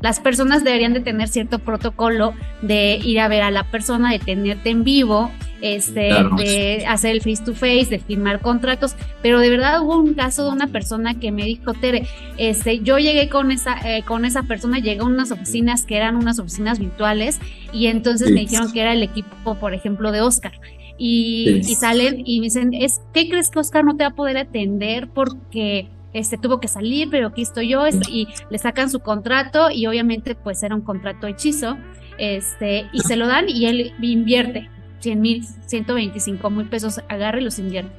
[0.04, 4.18] las personas deberían de tener cierto protocolo de ir a ver a la persona, de
[4.18, 5.30] tenerte en vivo,
[5.62, 10.12] este, de hacer el face to face, de firmar contratos, pero de verdad hubo un
[10.12, 14.26] caso de una persona que me dijo, Tere, este, yo llegué con esa, eh, con
[14.26, 17.40] esa persona, llegué a unas oficinas que eran unas oficinas virtuales
[17.72, 20.52] y entonces me dijeron que era el equipo, por ejemplo, de Oscar.
[20.98, 24.14] Y, y, salen y me dicen, es, ¿qué crees que Oscar no te va a
[24.14, 25.08] poder atender?
[25.08, 29.87] Porque este tuvo que salir, pero aquí estoy yo, y le sacan su contrato, y
[29.87, 31.77] obviamente pues era un contrato hechizo,
[32.18, 37.44] este, y se lo dan y él invierte 100 mil, 125 mil pesos, agarra y
[37.44, 37.92] los invierte.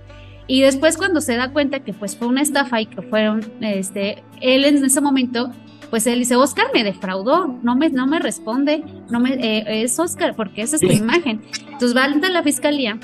[0.48, 4.24] Y después cuando se da cuenta que pues fue una estafa y que fueron, este,
[4.42, 5.52] él en ese momento,
[5.90, 10.00] pues él dice, Oscar me defraudó, no me, no me responde, no me, eh, es
[10.00, 11.42] Oscar, porque esa es tu imagen.
[11.72, 13.00] Entonces va a la fiscalía,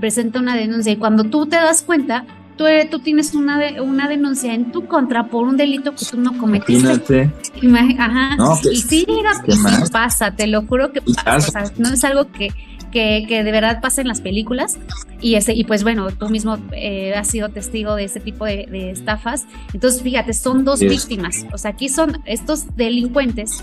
[0.00, 2.24] presenta una denuncia y cuando tú te das cuenta,
[2.56, 6.36] tú, tú tienes una, una denuncia en tu contra por un delito que tú no
[6.38, 7.30] cometiste.
[7.98, 8.36] Ajá.
[8.70, 9.06] y sí,
[9.90, 11.64] pasa, te lo juro que pasa.
[11.78, 12.48] no es algo que,
[12.90, 14.78] que, que, de verdad pasa en las películas.
[15.20, 18.90] Y, ese, y pues bueno, tú mismo eh, has sido testigo de este tipo de,
[18.90, 19.46] estafas.
[19.72, 21.46] Entonces, fíjate, son dos víctimas.
[21.52, 23.62] O sea, aquí son estos delincuentes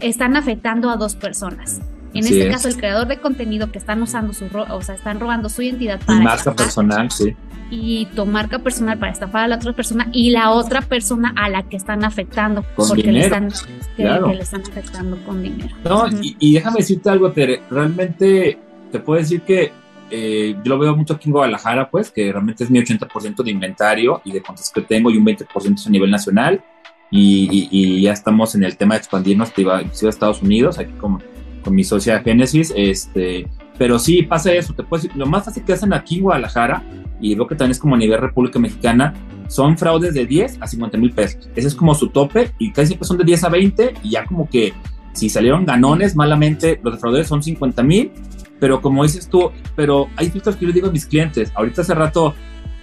[0.00, 1.80] están afectando a dos personas.
[2.14, 5.48] En este caso, el creador de contenido que están usando su, o sea, están robando
[5.48, 6.20] su identidad para.
[6.20, 7.34] marca personal, sí
[7.70, 11.48] y tu marca personal para estafar a la otra persona y la otra persona a
[11.48, 13.50] la que están afectando porque le están,
[13.96, 15.74] le están afectando con dinero.
[15.84, 18.58] No, y, déjame decirte algo, Tere, realmente
[18.92, 19.72] te puedo decir que
[20.10, 23.50] eh, yo lo veo mucho aquí en Guadalajara, pues, que realmente es mi 80% de
[23.50, 26.62] inventario y de cuentas que tengo y un 20% a nivel nacional.
[27.10, 31.22] Y, ya estamos en el tema de expandirnos a Estados Unidos, aquí con,
[31.64, 32.72] con mi socia Genesis.
[32.76, 33.48] Este,
[33.78, 36.82] pero sí pasa eso, te puedo decir, lo más fácil que hacen aquí en Guadalajara
[37.20, 39.14] y veo que también es como a nivel República Mexicana,
[39.48, 41.48] son fraudes de 10 a 50 mil pesos.
[41.56, 44.24] Ese es como su tope y casi siempre son de 10 a 20 y ya
[44.26, 44.72] como que
[45.12, 48.12] si salieron ganones malamente, los defraudadores son 50 mil,
[48.60, 51.94] pero como dices tú, pero hay filtros que yo digo a mis clientes, ahorita hace
[51.94, 52.34] rato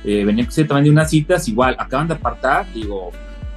[0.04, 3.12] eh, venía también de unas citas, igual acaban de apartar, digo,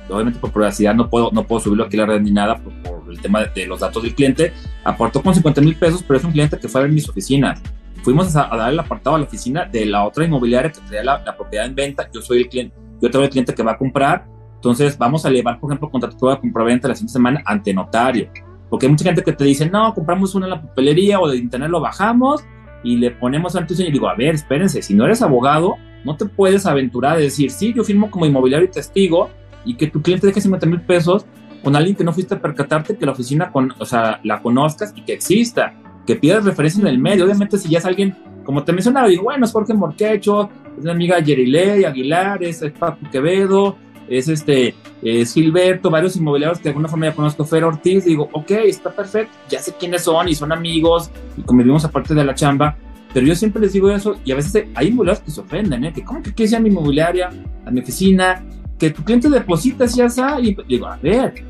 [0.09, 2.73] obviamente por privacidad no puedo, no puedo subirlo aquí a la red ni nada por,
[3.15, 4.53] el tema de, los datos del cliente,
[4.85, 7.63] aportó con 50 mil pesos, pero es un cliente que fue a ver mis oficinas
[8.05, 11.37] fuimos a, dar el apartado a la oficina de la otra inmobiliaria que traía la,
[11.37, 12.09] propiedad en venta.
[12.13, 14.27] Yo soy el cliente, yo tengo el cliente que va a comprar.
[14.57, 18.29] Entonces, vamos a llevar, por ejemplo, contrato de compraventa la siguiente semana ante notario.
[18.69, 21.39] Porque hay mucha gente que te dice, no, compramos una en la papelería o de
[21.39, 22.45] internet lo bajamos
[22.83, 26.27] y le ponemos antes y digo, a ver, espérense, si no eres abogado, no te
[26.27, 29.31] puedes aventurar a decir, sí, yo firmo como inmobiliario y testigo
[29.65, 31.25] y que tu cliente deje 50 mil pesos
[31.65, 34.93] con alguien que no fuiste a percatarte que la oficina, con, o sea, la conozcas
[34.95, 35.75] y que exista
[36.07, 37.25] que pidas referencia en el medio.
[37.25, 40.93] Obviamente, si ya es alguien, como te mencionaba, digo, bueno, es Jorge Morquecho, es la
[40.93, 43.77] amiga Yerilei Aguilar, es, Paco Quevedo,
[44.09, 48.29] es este, es Gilberto, varios inmobiliarios que de alguna forma ya conozco, Fer Ortiz, digo,
[48.33, 52.35] ok, está perfecto, ya sé quiénes son y son amigos y convivimos aparte de la
[52.35, 52.77] chamba,
[53.15, 55.93] pero yo siempre les digo eso y a veces hay inmobiliarios que se ofenden, ¿eh?
[55.93, 57.31] que cómo que quieres ir a mi inmobiliaria,
[57.65, 58.45] a mi oficina,
[58.79, 61.45] que tu cliente deposita ya está, y digo, a ver,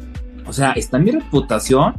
[0.46, 1.94] o sea, está mi reputación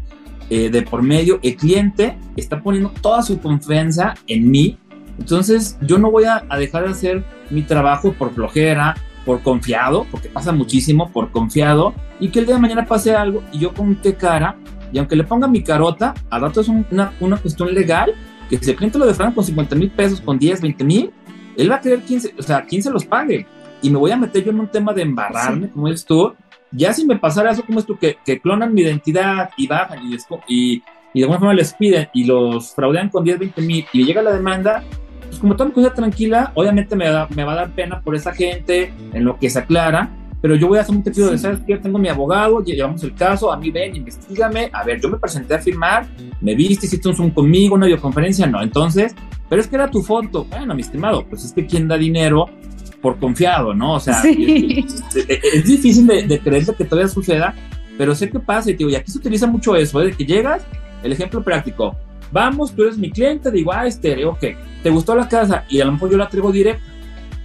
[0.50, 4.78] eh, de por medio, el cliente está poniendo toda su confianza en mí,
[5.18, 10.30] entonces yo no voy a, dejar de hacer mi trabajo por flojera, por confiado, porque
[10.30, 13.96] pasa muchísimo, por confiado, y que el día de mañana pase algo y yo con
[13.96, 14.58] qué cara,
[14.92, 18.14] y aunque le ponga mi carota, al rato es una, una cuestión legal,
[18.50, 21.12] que si el cliente lo defrauda con 50 mil pesos, con 10, 20 mil,
[21.58, 23.48] él va a querer 15, o sea, quién se los pague.
[23.82, 26.34] Y me voy a meter yo en un tema de embarrarme, como dices tú,
[26.72, 30.16] ya si me pasara eso, como esto, que, que clonan mi identidad y bajan y,
[30.48, 30.84] y,
[31.14, 34.22] y, de alguna forma les piden y los fraudean con 10, 20 mil y llega
[34.22, 34.84] la demanda,
[35.28, 38.94] pues como toda cosa tranquila, obviamente me, me va a dar pena por esa gente
[39.14, 40.10] en lo que se aclara,
[40.42, 41.78] pero yo voy a hacer un testigo de, ¿sabes qué?
[41.78, 45.56] Tengo mi abogado, llevamos el caso, a mí ven, investigame, a ver, yo me presenté
[45.56, 46.08] a firmar,
[46.42, 49.16] me viste, hiciste un Zoom conmigo, una videoconferencia, no, entonces,
[49.50, 52.48] pero es que era tu foto, bueno, mi estimado, pues es que quien da dinero
[53.06, 53.94] por confiado, ¿no?
[53.94, 57.54] O sea, es, difícil de, de creerse que todavía suceda,
[58.00, 60.06] pero sé qué pasa, y, y aquí se utiliza mucho eso, ¿eh?
[60.06, 60.66] de que llegas,
[61.04, 61.96] el ejemplo práctico,
[62.32, 64.44] vamos, tú eres mi cliente, digo, ah, este, ok,
[64.82, 65.66] ¿te gustó la casa?
[65.70, 66.84] Y a lo mejor yo la traigo directa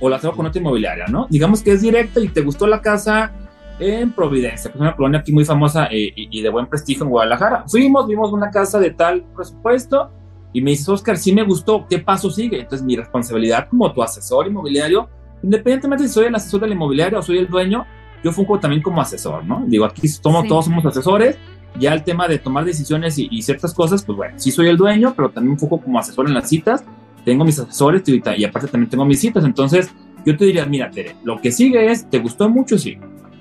[0.01, 1.27] o la traigo con otra inmobiliaria, ¿no?
[1.29, 3.31] Digamos que es directa y te gustó la casa
[3.79, 7.11] en Providencia, que es una colonia aquí muy famosa eh, y, de buen prestigio en
[7.11, 7.64] Guadalajara.
[7.68, 10.11] Fuimos, vimos una casa de tal presupuesto
[10.55, 12.61] y me dice, Oscar, sí me gustó, ¿qué paso sigue?
[12.61, 15.11] Entonces mi responsabilidad como tu asesor inmobiliario,
[15.42, 17.87] independientemente si soy el asesor del inmobiliario o soy el dueño,
[18.22, 19.64] yo fungo también como asesor, ¿no?
[19.66, 21.38] Digo, aquí todos somos asesores,
[21.79, 24.76] ya el tema de tomar decisiones y, y, ciertas cosas, pues bueno, sí soy el
[24.76, 26.85] dueño, pero también fungo como asesor en las citas
[27.24, 29.44] tengo mis asesores y, aparte también tengo mis citas.
[29.44, 29.90] Entonces,
[30.24, 32.79] yo te diría, mira, Tere, lo que sigue es, ¿te gustó mucho?
[32.79, 32.98] Sí.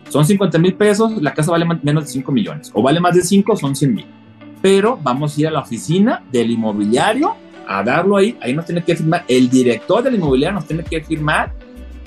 [0.09, 2.71] Son 50 mil pesos, la casa vale menos de 5 millones.
[2.73, 4.05] O vale más de 5, son 100 mil.
[4.61, 7.35] Pero vamos a ir a la oficina del inmobiliario
[7.67, 8.37] a darlo ahí.
[8.41, 11.53] Ahí nos tiene que firmar, el director del inmobiliario nos tiene que firmar,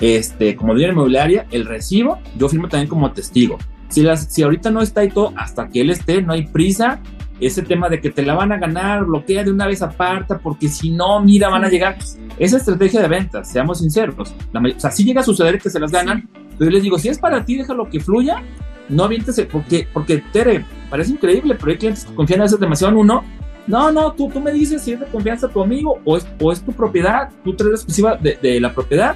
[0.03, 2.19] este, como dueño inmobiliaria, el recibo.
[2.37, 3.57] Yo firmo también como testigo.
[3.87, 7.01] Si, las, si ahorita no está y todo, hasta que él esté, no hay prisa
[7.39, 10.67] ese tema de que te la van a ganar, bloquea de una vez aparta, porque
[10.67, 11.97] si no, mira, van a llegar.
[12.37, 14.33] Esa estrategia de ventas, seamos sinceros.
[14.53, 17.07] o sea, si llega a suceder que se las ganan, pero yo les digo, si
[17.07, 18.43] es para ti, déjalo que fluya,
[18.89, 22.91] no avientes, porque, porque Tere, parece increíble, pero hay clientes que confían a veces demasiado
[22.91, 23.23] en uno.
[23.67, 26.51] No, no, tú, tú me dices si es de confianza tu amigo o es, o
[26.51, 29.15] es tu propiedad, tú traes la exclusiva de, de la propiedad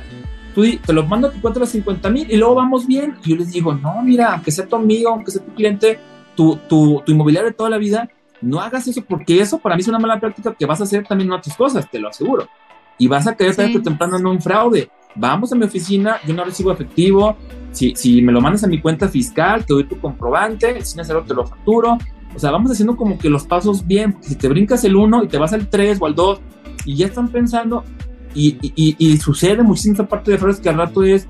[0.58, 3.16] tú te lo mando a tu cuenta los 50 mil y luego vamos bien.
[3.24, 6.00] Y yo les digo, no, mira, aunque sea tu amigo, aunque sea tu cliente,
[6.36, 8.10] tu, tu, tu inmobiliario de toda la vida,
[8.42, 11.06] no hagas eso porque eso para mí es una mala práctica que vas a hacer
[11.06, 12.48] también en otras cosas, te lo aseguro.
[12.98, 14.90] Y vas a caer tarde o temprano en un fraude.
[15.14, 17.38] Vamos a mi oficina, yo no recibo efectivo.
[17.72, 21.22] Si, si me lo mandas a mi cuenta fiscal, te doy tu comprobante, sin hacerlo
[21.22, 22.00] te lo facturo.
[22.36, 25.26] O sea, vamos haciendo como que los pasos bien, porque si te brincas el 1
[25.26, 26.42] y te vas al 3 o al 2
[26.86, 27.84] y ya están pensando,
[28.38, 31.28] y, y, y, sucede muchísimo esa parte de fraudes que al rato es,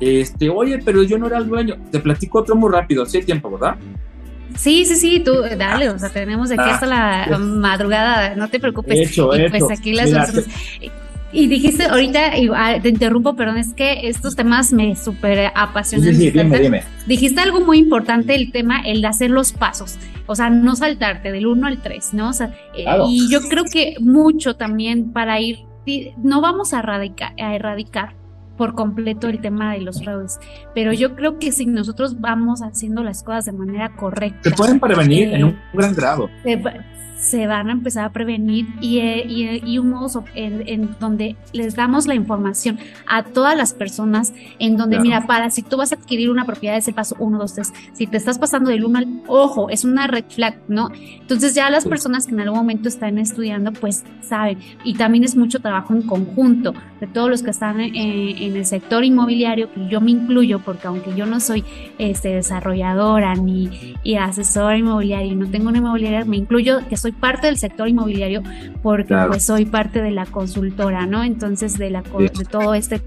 [0.00, 1.76] este, oye, pero yo no era el dueño.
[1.90, 3.76] Te platico otro muy rápido, si hay tiempo, ¿verdad?
[4.56, 8.60] Sí, sí, sí, tú dale, o sea, tenemos aquí hasta la ah, madrugada, no te
[8.60, 9.10] preocupes.
[9.10, 10.10] Hecho, y pues aquí las
[11.32, 16.14] Y dijiste ahorita, y, ah, te interrumpo, perdón, es que estos temas me súper apasionan.
[16.14, 16.82] Sí, sí, dime, dime.
[17.06, 21.32] Dijiste algo muy importante, el tema, el de hacer los pasos, o sea, no saltarte
[21.32, 22.28] del 1 al 3, ¿no?
[22.28, 25.60] O sea, eh, y yo creo que mucho también para ir,
[26.16, 28.14] no vamos a erradicar, a erradicar
[28.62, 30.38] por completo el tema de los fraudes.
[30.72, 34.50] Pero yo creo que si nosotros vamos haciendo las cosas de manera correcta.
[34.50, 36.30] Se pueden prevenir en un gran grado
[37.22, 41.76] se van a empezar a prevenir y, y, y un modo en, en, donde les
[41.76, 45.94] damos la información a todas las personas en donde, mira, para si tú vas a
[45.94, 47.72] adquirir una propiedad es el paso 1, 2, 3.
[47.92, 50.90] Si te estás pasando del 1 al, ojo, es una red flag, ¿no?
[50.92, 54.58] Entonces ya las personas que en algún momento están estudiando, pues saben.
[54.82, 58.64] Y también es mucho trabajo en conjunto de todos los que están en, en el
[58.64, 61.64] sector inmobiliario, que yo me incluyo, porque aunque yo no soy
[61.98, 67.10] este, desarrolladora ni y asesora inmobiliaria y no tengo una inmobiliaria, me incluyo que soy
[67.10, 68.44] parte del sector inmobiliario
[68.84, 71.24] porque pues soy parte de la consultora, ¿no?
[71.24, 73.00] Entonces de, la, de todo este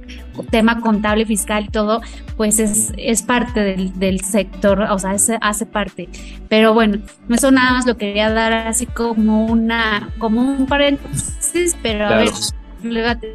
[0.49, 2.01] tema contable, fiscal y todo,
[2.35, 6.09] pues es, es parte del, del sector, o sea, hace parte.
[6.49, 6.97] Pero bueno,
[7.29, 12.29] eso nada más lo quería dar así como una, como un paréntesis, pero a ver.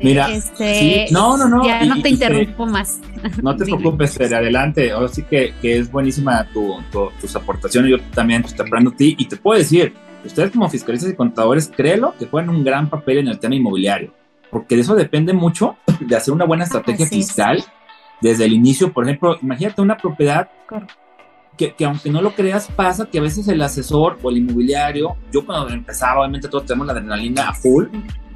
[0.03, 1.65] Mira, este, no, no, no.
[1.65, 3.01] Ya no te interrumpo más.
[3.43, 4.93] No te preocupes, adelante.
[4.93, 6.79] Ahora sí que, que es buenísima tu,
[7.21, 7.91] tus aportaciones.
[7.91, 9.93] Yo también estoy hablando a ti y te puedo decir,
[10.25, 14.13] ustedes como fiscalistas y contadores, créelo que juegan un gran papel en el tema inmobiliario,
[14.51, 17.63] porque de eso depende mucho de hacer una buena estrategia fiscal
[18.21, 18.93] desde el inicio.
[18.93, 20.49] Por ejemplo, imagínate una propiedad
[21.57, 25.17] que, que, aunque no lo creas, pasa que a veces el asesor o el inmobiliario,
[25.33, 27.87] yo cuando empezaba, obviamente todos tenemos la adrenalina a full,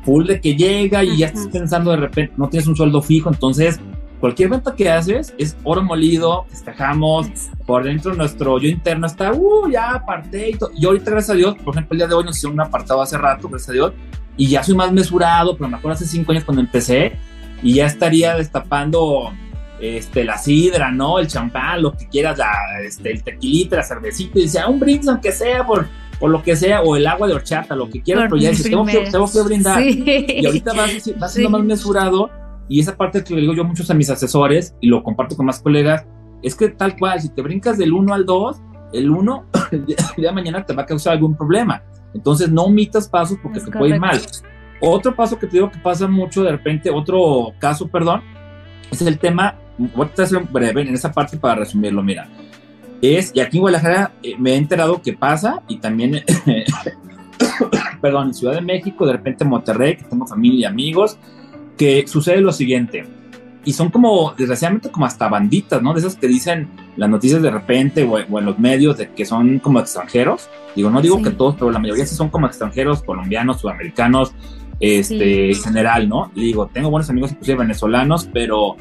[0.04, 3.30] full de que llega y ya estás pensando de repente, no tienes un sueldo fijo,
[3.30, 3.80] entonces
[4.20, 7.28] cualquier venta que haces es oro molido, festejamos,
[7.66, 10.70] por dentro nuestro yo interno está, uh, ya aparté y todo.
[10.74, 13.02] Y ahorita, gracias a Dios, por ejemplo, el día de hoy nos hicieron un apartado
[13.02, 13.92] hace rato, gracias a Dios,
[14.36, 17.18] y ya soy más mesurado, pero me acuerdo hace cinco años cuando empecé,
[17.62, 19.32] y ya estaría destapando
[19.80, 21.18] este, la sidra, ¿no?
[21.18, 25.08] El champán, lo que quieras, la, este, el tequilita, la cervecita, y decía, un brindis
[25.08, 25.86] aunque sea por,
[26.18, 28.70] por lo que sea, o el agua de horchata, lo que quieras, pero ya dices,
[28.70, 29.82] tengo que, tengo que brindar.
[29.82, 32.30] Y ahorita vas, vas siendo más mesurado
[32.68, 35.46] y esa parte que le digo yo muchos a mis asesores y lo comparto con
[35.46, 36.06] más colegas,
[36.42, 38.56] es que tal cual, si te brincas del 1 al 2,
[38.92, 41.82] el 1 el día de mañana te va a causar algún problema.
[42.14, 44.20] Entonces no omitas pasos porque te puede ir mal.
[44.80, 48.22] Otro paso que te digo que pasa mucho de repente, otro caso, perdón,
[48.90, 52.28] es el tema voy a ser breve en esa parte para resumirlo, mira.
[53.04, 56.22] Es, y aquí en Guadalajara eh, me he enterado que pasa, y también,
[58.00, 61.18] perdón, en Ciudad de México, de repente en Monterrey, que tengo familia y amigos,
[61.76, 63.04] que sucede lo siguiente,
[63.62, 65.92] y son como, desgraciadamente, como hasta banditas, ¿no?
[65.92, 69.58] De esas que dicen las noticias de repente o, en los medios de que son
[69.58, 70.48] como extranjeros.
[70.76, 74.34] Digo, no digo que todos, pero la mayoría sí son como extranjeros, colombianos, sudamericanos,
[74.80, 76.30] este, en general, ¿no?
[76.34, 78.76] digo, tengo buenos amigos inclusive venezolanos, pero,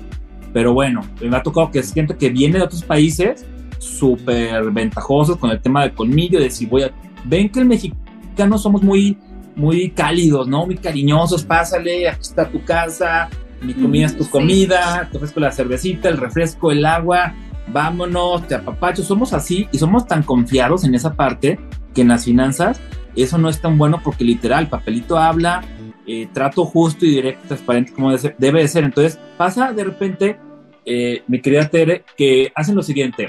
[0.51, 3.45] pero bueno, me ha tocado que siento que viene de otros países
[3.83, 6.91] súper ventajosos con el tema del colmillo, de si voy a...
[7.25, 9.17] Ven que el mexicano somos muy,
[9.55, 10.65] muy cálidos, ¿no?
[10.65, 13.29] Muy cariñosos, pásale, aquí está tu casa,
[13.61, 17.33] mi comida es tu comida, te ofrezco la cervecita, el refresco, el agua,
[17.67, 21.59] vámonos, te apapacho, somos así y somos tan confiados en esa parte
[21.93, 22.81] que en las finanzas
[23.15, 25.63] eso no es tan bueno porque literal, papelito habla,
[26.07, 28.83] eh, trato justo y directo, transparente como debe de ser.
[28.83, 30.37] Entonces pasa de repente,
[30.85, 33.27] eh, mi querida Tere, que hacen lo siguiente.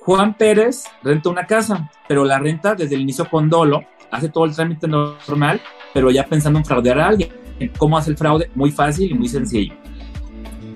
[0.00, 4.44] Juan Pérez renta una casa, pero la renta desde el inicio con dolo, hace todo
[4.46, 5.60] el trámite normal,
[5.92, 7.30] pero ya pensando en fraudear a alguien.
[7.76, 8.50] ¿Cómo hace el fraude?
[8.54, 9.74] Muy fácil y muy sencillo.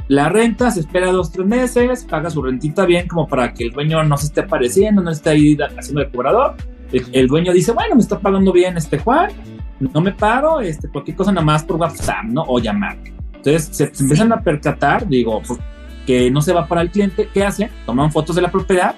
[0.09, 3.71] La renta se espera dos, tres meses, paga su rentita bien como para que el
[3.71, 6.57] dueño no se esté apareciendo, no esté ahí haciendo de cobrador.
[6.93, 9.31] El, dueño dice, bueno, me está pagando bien este Juan,
[9.81, 12.43] no me paro, este, cualquier cosa nada más por WhatsApp, ¿no?
[12.43, 12.99] O llamar.
[13.35, 15.59] Entonces se, empiezan a percatar, digo, pues,
[16.07, 17.71] que no se va para el cliente, ¿qué hacen?
[17.87, 18.97] Toman fotos de la propiedad,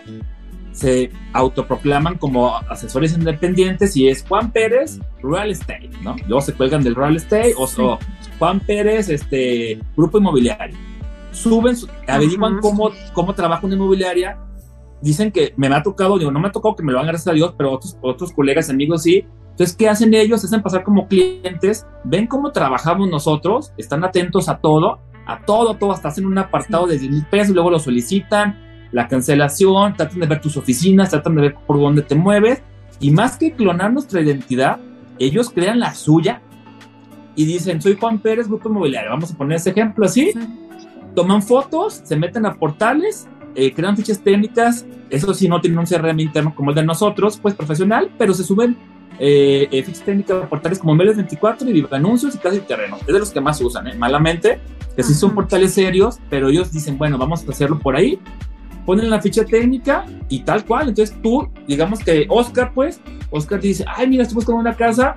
[0.72, 6.16] se autoproclaman como asesores independientes y es Juan Pérez Real Estate, ¿no?
[6.26, 7.98] Luego se cuelgan del Real Estate o,
[8.38, 10.76] Juan Pérez este Grupo Inmobiliario.
[11.32, 11.74] Suben,
[12.06, 14.38] averiguan cómo, cómo trabaja una inmobiliaria.
[15.00, 17.28] Dicen que me ha tocado, digo, no me ha tocado que me lo hagan gracias
[17.28, 19.26] a Dios, pero otros, otros colegas, amigos sí.
[19.50, 20.44] Entonces, ¿qué hacen ellos?
[20.44, 25.92] Hacen pasar como clientes, ven cómo trabajamos nosotros, están atentos a todo, a todo, todo,
[25.92, 30.26] hasta hacen un apartado de 10 mil pesos, luego lo solicitan, la cancelación, tratan de
[30.26, 32.62] ver tus oficinas, tratan de ver por dónde te mueves.
[33.00, 34.78] Y más que clonar nuestra identidad,
[35.18, 36.40] ellos crean la suya
[37.34, 39.10] y dicen, soy Juan Pérez, Grupo Inmobiliario.
[39.10, 40.32] Vamos a poner ese ejemplo así.
[41.14, 44.86] Toman fotos, se meten a portales, eh, crean fichas técnicas.
[45.10, 48.44] Eso sí, no tienen un CRM interno como el de nosotros, pues profesional, pero se
[48.44, 48.76] suben
[49.18, 52.96] eh, eh, fichas técnicas a portales como Medios 24 y Anuncios y Casi Terreno.
[53.00, 54.58] Es de los que más usan, malamente,
[54.96, 58.18] que sí son portales serios, pero ellos dicen, bueno, vamos a hacerlo por ahí
[58.86, 60.88] ponen la ficha técnica y tal cual.
[60.88, 65.16] Entonces tú, digamos que Oscar, pues, Oscar te dice, ay, mira, estoy buscando una casa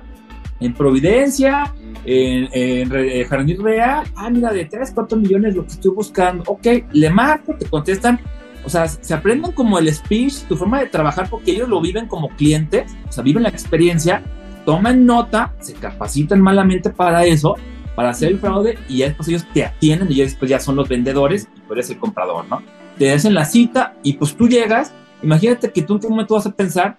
[0.58, 1.72] en Providencia,
[2.04, 6.42] en, en, Jardín Real, ah, mira, de 3, 4 millones lo que estoy buscando.
[6.48, 8.20] Ok, le marco, te contestan.
[8.62, 12.06] O sea, se aprenden como el speech, tu forma de trabajar, porque ellos lo viven
[12.06, 14.22] como clientes, o sea, viven la experiencia,
[14.66, 17.56] toman nota, se capacitan malamente para eso,
[17.94, 20.76] para hacer el fraude, y ya después ellos te atienden y ya después ya son
[20.76, 22.62] los vendedores y tú eres el comprador, ¿no?
[23.00, 26.44] te hacen la cita y pues tú llegas, imagínate que tú en qué momento vas
[26.44, 26.98] a pensar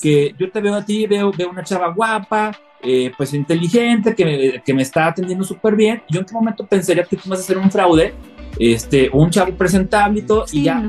[0.00, 4.24] que yo te veo a ti, veo, veo una chava guapa, eh, pues inteligente, que
[4.24, 7.40] me, que me está atendiendo súper bien, yo en qué momento pensaría que tú vas
[7.40, 8.14] a hacer un fraude,
[8.58, 10.82] este, un chavo presentable y todo, y ya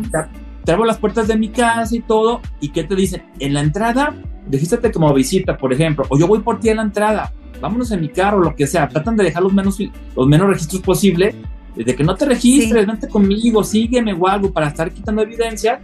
[0.64, 3.24] te, abro las puertas de mi casa y todo, y ¿qué te dicen?
[3.39, 4.16] En la entrada,
[4.49, 7.34] regístrate como visita, por ejemplo, o yo voy por ti a la entrada,
[7.64, 10.82] vámonos en mi carro, lo que sea, tratan de dejar los menos, los menos registros
[10.82, 11.34] posible
[11.78, 15.80] de que no te registres, vente conmigo, sígueme o algo para estar quitando evidencia.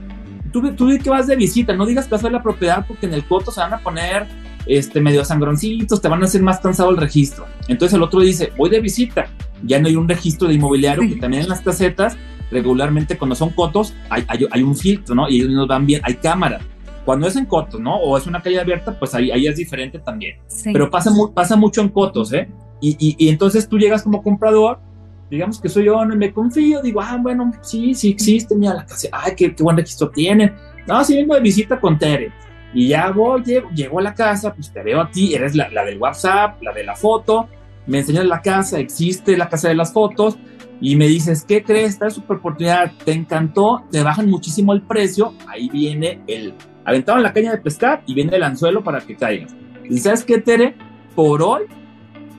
[0.52, 3.06] Tú, tú que vas de visita, no digas que vas a ver la propiedad porque
[3.06, 4.28] en el coto se van a poner
[4.66, 7.46] este, medio sangroncitos, te van a hacer más cansado el registro.
[7.70, 9.28] Entonces el otro dice, voy de visita,
[9.64, 12.18] ya no hay un registro de inmobiliario, que también en las casetas,
[12.52, 15.30] regularmente cuando son cotos, hay, hay, un filtro, ¿no?
[15.30, 16.60] Y ellos nos van bien, hay cámara.
[17.06, 17.96] Cuando es en cotos, ¿no?
[17.98, 20.38] O es una calle abierta, pues ahí, ahí es diferente también.
[20.64, 22.50] Pero pasa, pasa mucho en cotos, ¿eh?
[22.82, 24.80] Y, y, y entonces tú llegas como comprador
[25.30, 28.86] digamos que soy yo, no me confío, digo, ah, bueno, sí, sí existe, mira la
[28.86, 30.54] casa, ay, qué, qué buen registro tiene.
[30.88, 32.32] No, sí vengo de visita con Tere.
[32.74, 35.84] Y ya voy, llego, a la casa, pues te veo a ti, eres la, la,
[35.84, 37.48] del WhatsApp, la de la foto,
[37.88, 40.38] me enseñas la casa, existe la casa de las fotos,
[40.82, 41.94] y me dices, ¿qué crees?
[41.94, 46.54] Esta es super oportunidad, te encantó, te bajan muchísimo el precio, ahí viene el
[46.86, 49.56] aventado en la caña de pescar y viene el anzuelo para que caigas.
[49.90, 50.76] Y sabes qué, Tere,
[51.16, 51.64] por hoy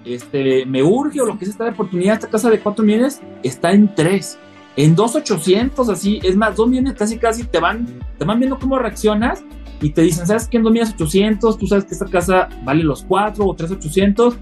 [0.05, 3.73] este, me urge o lo que es esta oportunidad, esta casa de 4 millones está
[3.73, 4.39] en 3,
[4.77, 7.87] en 2,800, así, es más, 2 millones casi casi te van,
[8.19, 9.43] te van viendo cómo reaccionas
[9.81, 10.57] y te dicen, ¿sabes qué?
[10.57, 14.37] En 2 millones 800, tú sabes que esta casa vale los 4 o 3,800,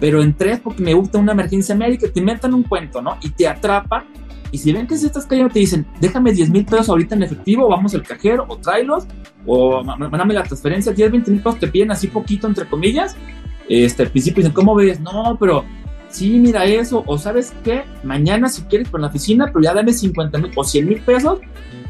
[0.00, 3.18] pero en 3 porque me gusta una emergencia médica, te inventan un cuento, ¿no?
[3.22, 4.04] Y te atrapan.
[4.54, 7.24] Y si ven que si estás cayendo, te dicen, déjame 10 mil pesos ahorita en
[7.24, 9.04] efectivo, vamos al cajero, o tráelos,
[9.44, 13.16] o mándame la transferencia, 10, 20 mil pesos te piden así poquito, entre comillas,
[13.68, 15.00] este, al principio dicen, ¿cómo ves?
[15.00, 15.64] No, pero
[16.08, 19.92] sí, mira eso, o sabes qué, mañana si quieres por la oficina, pero ya dame
[19.92, 21.40] 50 mil o 100 mil pesos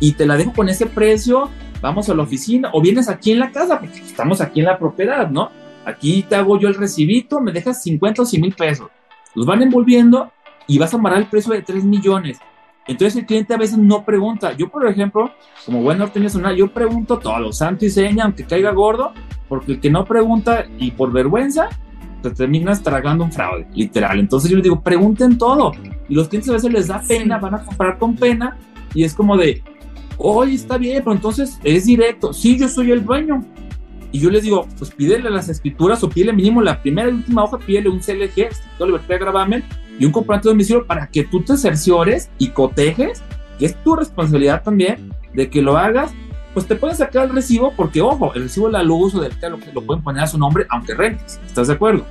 [0.00, 1.50] y te la dejo con ese precio,
[1.82, 4.78] vamos a la oficina, o vienes aquí en la casa, porque estamos aquí en la
[4.78, 5.50] propiedad, ¿no?
[5.84, 8.88] Aquí te hago yo el recibito, me dejas 50 o 100 mil pesos.
[9.34, 10.32] Los van envolviendo
[10.66, 12.38] y vas a amarrar el precio de 3 millones.
[12.86, 14.52] Entonces el cliente a veces no pregunta.
[14.52, 15.32] Yo, por ejemplo,
[15.64, 19.12] como buen norteño nacional, yo pregunto todo, santo y seña, aunque caiga gordo,
[19.48, 21.68] porque el que no pregunta y por vergüenza,
[22.22, 24.18] te terminas tragando un fraude, literal.
[24.18, 25.72] Entonces yo les digo, pregunten todo.
[26.08, 28.56] Y los clientes a veces les da pena, van a comprar con pena,
[28.94, 29.62] y es como de,
[30.18, 32.32] oye, está bien, pero entonces es directo.
[32.32, 33.44] Sí, yo soy el dueño.
[34.14, 37.42] Y yo les digo, pues pídele las escrituras o pídele mínimo la primera y última
[37.42, 39.64] hoja, pídele un CLG, Escritor de Libertad de Gravamen,
[39.98, 43.24] y un comprobante de domicilio para que tú te cerciores y cotejes,
[43.58, 46.14] que es tu responsabilidad también, de que lo hagas,
[46.52, 49.32] pues te pueden sacar el recibo, porque ojo, el recibo de la luz o del
[49.50, 52.06] lo, lo pueden poner a su nombre, aunque rentes, ¿estás de acuerdo?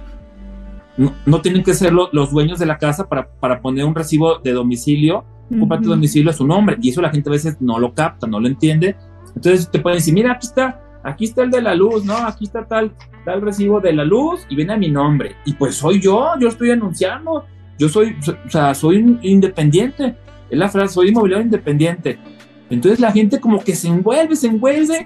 [0.97, 4.39] No, no tienen que ser los dueños de la casa para, para poner un recibo
[4.39, 7.61] de domicilio, un comprobante de domicilio a su nombre, y eso la gente a veces
[7.61, 8.97] no lo capta, no lo entiende.
[9.37, 12.15] Entonces te pueden decir, mira, aquí está, aquí está el de la luz, ¿no?
[12.15, 12.93] Aquí está tal,
[13.25, 15.35] tal recibo de la luz y viene a mi nombre.
[15.45, 17.45] Y pues soy yo, yo estoy anunciando,
[17.77, 20.15] yo soy, o sea, soy independiente.
[20.49, 22.17] Es la frase, soy inmobiliario independiente.
[22.69, 25.05] Entonces la gente como que se envuelve, se envuelve,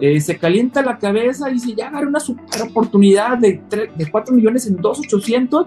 [0.00, 3.62] eh, se calienta la cabeza y dice, ya agarré una super oportunidad de,
[3.96, 5.66] de 4 millones en 2,800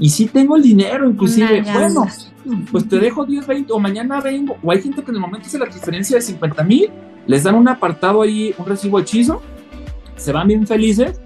[0.00, 1.62] y sí tengo el dinero, inclusive.
[1.74, 2.06] Bueno,
[2.72, 4.56] pues te dejo 10, 20 o mañana vengo.
[4.62, 6.90] O hay gente que en el momento hace la diferencia de 50 mil,
[7.26, 9.42] les dan un apartado ahí, un recibo hechizo,
[10.16, 11.20] se van bien felices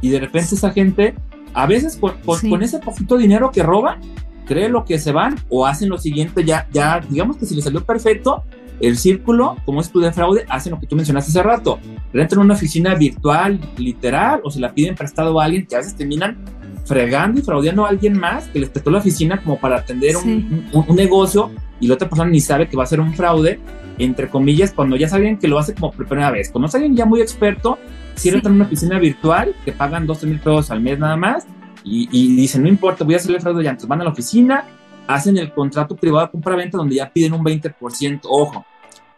[0.00, 1.14] y de repente esa gente,
[1.54, 4.00] a veces con, con ese poquito dinero que roban,
[4.46, 7.64] cree lo que se van o hacen lo siguiente, ya, ya, digamos que si les
[7.64, 8.44] salió perfecto,
[8.80, 11.78] el círculo, como es tu de fraude, hacen lo que tú mencionaste hace rato.
[12.12, 15.94] Rentan una oficina virtual, literal, o se la piden prestado a alguien que a veces
[15.94, 16.38] terminan
[16.84, 20.66] fregando y fraudeando a alguien más que les prestó la oficina como para atender un,
[20.72, 23.60] un, negocio y la otra persona ni sabe que va a ser un fraude,
[24.04, 26.50] entre comillas, cuando ya saben que lo hace como por primera vez.
[26.50, 27.78] Cuando alguien ya muy experto,
[28.14, 31.46] si rentan una oficina virtual que pagan 12 mil pesos al mes nada más
[31.84, 33.70] y, dicen, no importa, voy a hacer el fraude ya.
[33.70, 34.64] Entonces van a la oficina,
[35.06, 38.64] hacen el contrato privado de compra-venta donde ya piden un 20%, ojo.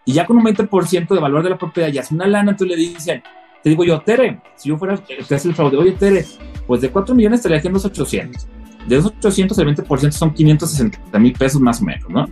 [0.05, 2.77] Y ya con un 20% de valor de la propiedad ya es una lana, entonces
[2.77, 3.23] le dicen,
[3.63, 6.25] te digo yo, Tere, si yo fuera que hace el fraude, oye Tere,
[6.67, 8.49] pues de 4 millones estaría haciendo los 800.
[8.89, 12.27] De esos 800, el 20% son 560 mil pesos más o menos, ¿no?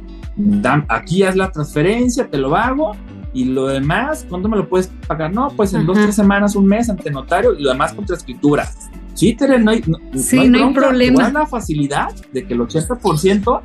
[0.89, 2.93] Aquí haz la transferencia, te lo hago
[3.33, 5.33] y lo demás, ¿cuándo me lo puedes pagar?
[5.33, 8.68] No, pues en dos, tres semanas, un mes ante notario y lo demás contra escritura.
[9.14, 11.31] Sí, Tere, no hay, no, sí, no hay, no hay problema.
[11.31, 13.61] la facilidad de que el 80%,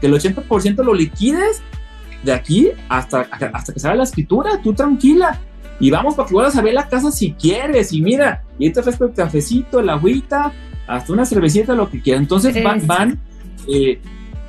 [0.00, 1.62] que el 80% lo liquides
[2.22, 5.38] de aquí hasta, hasta que salga la escritura, tú tranquila.
[5.78, 7.92] Y vamos para que vuelvas a ver la casa si quieres.
[7.92, 10.52] Y mira, y te ofrezco el cafecito, el agüita,
[10.86, 12.22] hasta una cervecita, lo que quieras.
[12.22, 13.20] Entonces van, van,
[13.66, 13.98] eh,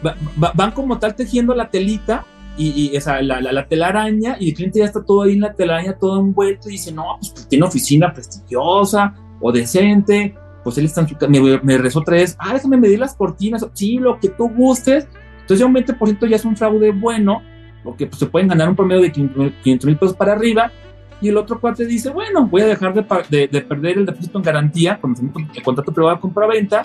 [0.01, 2.25] van como tal tejiendo la telita
[2.57, 5.97] y, esa, la, la, telaraña y el cliente ya está todo ahí en la telaraña,
[5.97, 11.07] todo envuelto y dice, no, pues tiene oficina prestigiosa o decente, pues él está en
[11.07, 14.49] su me, me rezó otra vez, ah, déjame medir las cortinas, sí, lo que tú
[14.49, 15.07] gustes.
[15.41, 17.41] Entonces ya un 20% ya es un fraude bueno,
[17.83, 20.71] porque pues, se pueden ganar un promedio de 500 mil pesos para arriba.
[21.19, 24.43] Y el otro cuate dice, bueno, voy a dejar de, de, perder el depósito en
[24.43, 25.15] garantía con
[25.53, 26.83] el contrato privado de compra-venta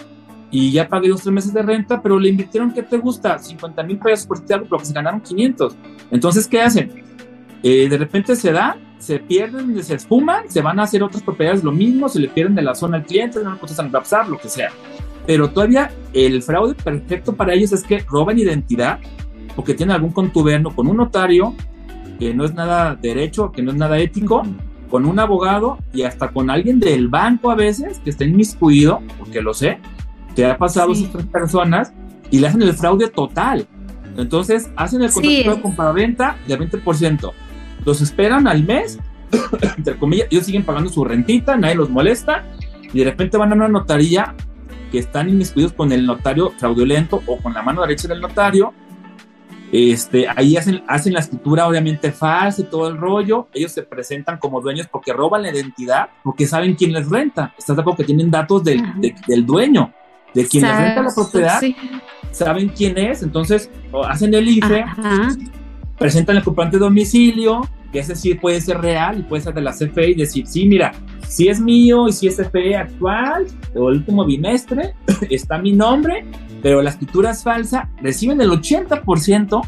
[0.51, 3.39] y ya pagué dos tres meses de renta, pero le invirtieron, ¿qué te gusta?
[3.39, 5.77] 50 mil pesos por este algo, pero que se ganaron 500.
[6.11, 6.91] Entonces, ¿qué hacen?
[7.63, 11.65] Eh, de repente se da, se pierden, se esfuman, se van a hacer otras propiedades
[11.65, 14.49] lo mismo, se le pierden de la zona al cliente, no contestan WhatsApp, lo que
[14.49, 14.71] sea.
[15.27, 19.01] Pero todavía el fraude perfecto para ellos es que roban identidad
[19.57, 21.55] porque tienen algún contubernio con un notario
[22.21, 24.43] que no es nada derecho, que no es nada ético,
[24.89, 29.43] con un abogado y hasta con alguien del banco a veces que está inmiscuido, porque
[29.43, 29.79] lo sé,
[30.37, 31.93] que ha pasado a esas personas
[32.31, 33.67] y le hacen el fraude total.
[34.17, 37.33] Entonces hacen el contrato de compraventa de 20%.
[37.85, 38.99] Los esperan al mes,
[39.77, 42.45] entre comillas, ellos siguen pagando su rentita, nadie los molesta,
[42.93, 44.35] y de repente van a una notaría
[44.93, 48.73] que están inmiscuidos con el notario fraudulento o con la mano derecha del notario.
[49.73, 53.49] Este, ahí hacen, hacen la escritura obviamente falsa y todo el rollo.
[53.53, 57.53] Ellos se presentan como dueños porque roban la identidad, porque saben quién les renta.
[57.59, 58.81] Estás de acuerdo que tienen datos del,
[59.27, 59.93] del dueño,
[60.37, 61.61] de quien les renta la propiedad.
[62.31, 63.71] Saben quién es, entonces
[64.07, 64.85] hacen el IFE,
[65.99, 69.63] presentan el comprobante de domicilio, que ese sí puede ser real y puede ser de
[69.63, 70.93] la CFE y decir, sí, mira,
[71.27, 74.95] si es mío y si es CFE actual o el último bimestre,
[75.31, 76.27] está mi nombre,
[76.63, 79.63] pero la escritura es falsa, reciben el 80%,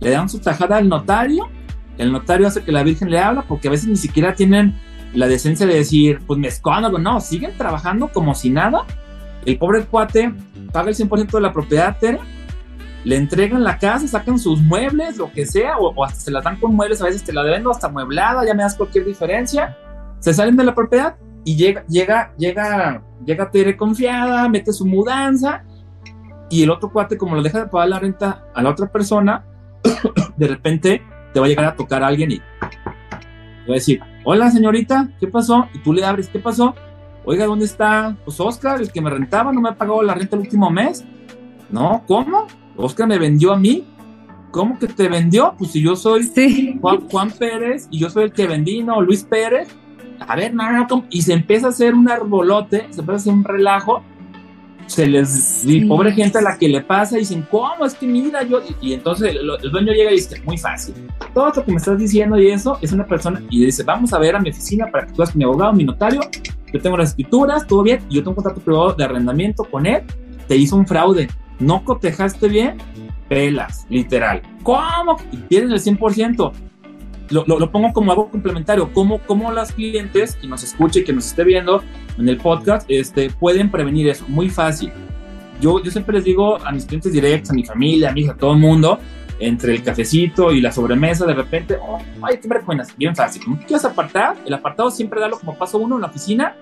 [0.00, 1.48] le dan su tajada al notario,
[1.96, 4.74] el notario hace que la Virgen le habla porque a veces ni siquiera tienen
[5.14, 8.84] la decencia de decir, pues me escondo, no, siguen trabajando como si nada
[9.44, 10.32] El pobre cuate
[10.72, 12.20] paga el 100% de la propiedad, Tere,
[13.04, 16.58] le entregan la casa, sacan sus muebles, lo que sea, o, hasta se la dan
[16.60, 19.76] con muebles, a veces te la vendo hasta mueblada, ya me das cualquier diferencia,
[20.20, 25.64] se salen de la propiedad y llega, llega, llega, llega Tere confiada, mete su mudanza
[26.48, 29.44] y el otro cuate, como lo deja de pagar la renta a la otra persona,
[30.36, 34.50] de repente te va a llegar a tocar a alguien y va a decir, hola
[34.50, 35.68] señorita, ¿qué pasó?
[35.74, 36.74] Y tú le abres, ¿qué pasó?
[37.24, 38.16] Oiga, ¿dónde está?
[38.24, 41.04] Pues Oscar, el que me rentaba, no me ha pagado la renta el último mes.
[41.70, 42.46] No, ¿cómo?
[42.76, 43.84] Oscar me vendió a mí.
[44.50, 45.54] ¿Cómo que te vendió?
[45.56, 46.30] Pues si yo soy
[46.80, 49.68] Juan, Pérez y yo soy el que vendí, no, Luis Pérez.
[50.26, 53.32] A ver, no, no, y se empieza a hacer un arbolote, se empieza a hacer
[53.32, 54.02] un relajo.
[54.86, 57.84] Se les, y pobre gente a la que le pasa, y dicen, ¿cómo?
[57.84, 60.94] Es que mira, yo, y, entonces el, dueño llega y dice, muy fácil.
[61.32, 64.18] Todo esto que me estás diciendo y eso es una persona, y dice, vamos a
[64.18, 66.20] ver a mi oficina para que tú seas mi abogado, mi notario,
[66.72, 69.86] yo tengo las escrituras, todo bien, y yo tengo un contrato privado de arrendamiento con
[69.86, 70.02] él,
[70.48, 71.28] te hizo un fraude,
[71.58, 72.78] no cotejaste bien,
[73.28, 74.42] pelas, literal.
[74.62, 75.16] ¿Cómo?
[75.30, 76.52] Y pierdes el 100%.
[77.32, 78.92] Lo, lo, pongo como algo complementario.
[78.92, 81.82] ¿Cómo, ¿Cómo las clientes que nos escuche que nos esté viendo
[82.18, 84.24] en el podcast este, pueden prevenir eso?
[84.28, 84.92] Muy fácil.
[85.60, 88.32] Yo, yo siempre les digo a mis clientes directos, a mi familia, a mi hija,
[88.32, 88.98] a todo el mundo,
[89.38, 93.42] entre el cafecito y la sobremesa, de repente, oh, ay, qué buenas, bien fácil.
[93.44, 94.36] ¿Cómo quieres apartar?
[94.44, 96.54] El apartado siempre dalo como paso uno en la oficina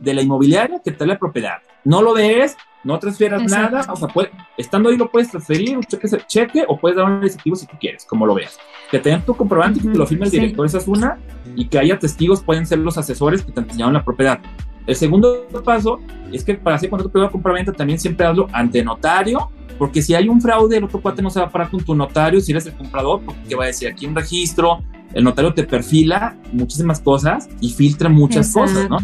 [0.00, 1.58] de la inmobiliaria que da la propiedad.
[1.84, 2.56] No lo ves,
[2.86, 4.08] no transfieras nada, o sea,
[4.56, 7.76] estando ahí lo puedes transferir, un cheque, cheque o puedes dar un recibo si tú
[7.80, 8.58] quieres, como lo veas.
[8.92, 11.18] Que te den tu comprobante y que lo firme el director, esa es una,
[11.56, 14.38] y que haya testigos, pueden ser los asesores que te enseñaron la propiedad.
[14.86, 15.98] El segundo paso
[16.32, 20.28] es que para hacer contrato privado compraventa también siempre hazlo ante notario, porque si hay
[20.28, 22.66] un fraude, el otro cuate no se va a parar con tu notario si eres
[22.66, 24.78] el comprador, porque va a decir aquí un registro,
[25.12, 28.98] el notario te perfila muchísimas cosas y filtra muchas cosas, ¿no?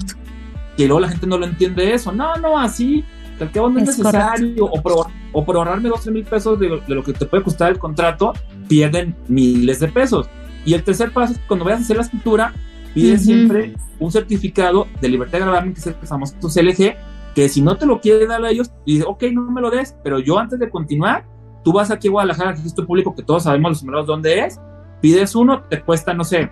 [0.76, 2.12] Que luego la gente no lo entiende eso.
[2.12, 3.04] No, no, así
[3.50, 7.02] cabo no es, necesario, o por, o por, ahorrarme dos, tres mil pesos de, lo
[7.02, 8.32] que te puede costar el contrato,
[8.68, 10.28] pierden miles de pesos.
[10.64, 12.54] Y el tercer paso es cuando vayas a hacer la escritura,
[12.94, 16.96] pide siempre un certificado de libertad de gravamen, que es el famoso CLG,
[17.34, 19.96] que si no te lo quiere dar a ellos, dice, ok, no me lo des,
[20.04, 21.24] pero yo antes de continuar,
[21.64, 24.60] tú vas aquí a Guadalajara, al registro público, que todos sabemos los números dónde es,
[25.00, 26.50] pides uno, te cuesta, no sé,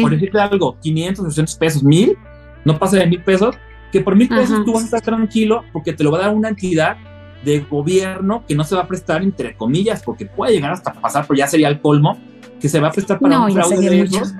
[0.00, 2.16] por decirte algo, 500, 600 pesos, mil,
[2.64, 3.56] no pasa de mil pesos,
[3.92, 6.34] que por mil pesos tú vas a estar tranquilo porque te lo va a dar
[6.34, 6.96] una entidad
[7.44, 11.24] de gobierno que no se va a prestar entre comillas, porque puede llegar hasta pasar,
[11.26, 12.18] pero ya sería el colmo,
[12.60, 14.34] que se va a prestar para un fraude de ellos.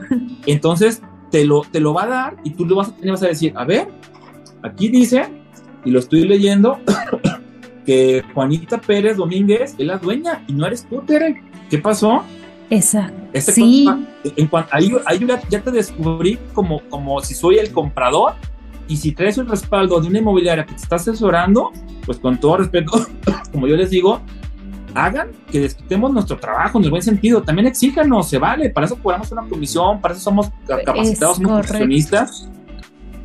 [0.46, 3.22] Entonces te lo, te lo va a dar y tú lo vas a tener, vas
[3.22, 3.88] a decir, a ver,
[4.62, 5.28] aquí dice,
[5.84, 6.78] y lo estoy leyendo,
[7.86, 11.42] que Juanita Pérez Domínguez es la dueña y no eres tú, Tere.
[11.70, 12.22] ¿Qué pasó?
[12.68, 13.18] Exacto.
[13.32, 13.88] Este sí.
[14.36, 14.92] en ahí,
[15.48, 18.34] ya te descubrí como, como si soy el comprador
[18.90, 21.70] y si traes el respaldo de una inmobiliaria que te está asesorando,
[22.04, 23.06] pues con todo respeto,
[23.52, 24.20] como yo les digo,
[24.94, 27.40] hagan que desquitemos nuestro trabajo en el buen sentido.
[27.40, 28.68] También exíjanos, se vale.
[28.68, 32.48] Para eso cobramos una comisión, para eso somos capacitados como profesionistas.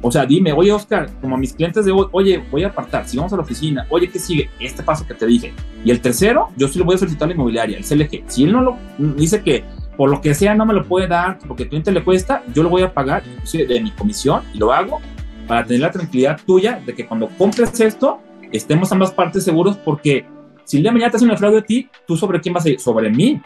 [0.04, 3.08] O sea, dime, oye, Oscar, como a mis clientes de hoy, oye, voy a apartar,
[3.08, 4.52] si vamos a la oficina, oye, ¿qué sigue?
[4.60, 5.52] Este paso que te dije.
[5.84, 8.24] Y el tercero, yo sí lo voy a solicitar a la inmobiliaria, el CLG.
[8.28, 9.64] Si él no lo dice que
[9.98, 12.62] por lo que sea no me lo puede dar, porque el cliente le cuesta, yo
[12.62, 15.02] lo voy a pagar de mi comisión y lo hago
[15.48, 18.20] para tener la tranquilidad tuya de que cuando compres esto,
[18.52, 20.26] estemos ambas partes seguros porque
[20.64, 22.66] si el día de mañana te hacen el fraude de ti, ¿tú sobre quién vas
[22.66, 22.80] a ir?
[22.80, 23.42] Sobre mí.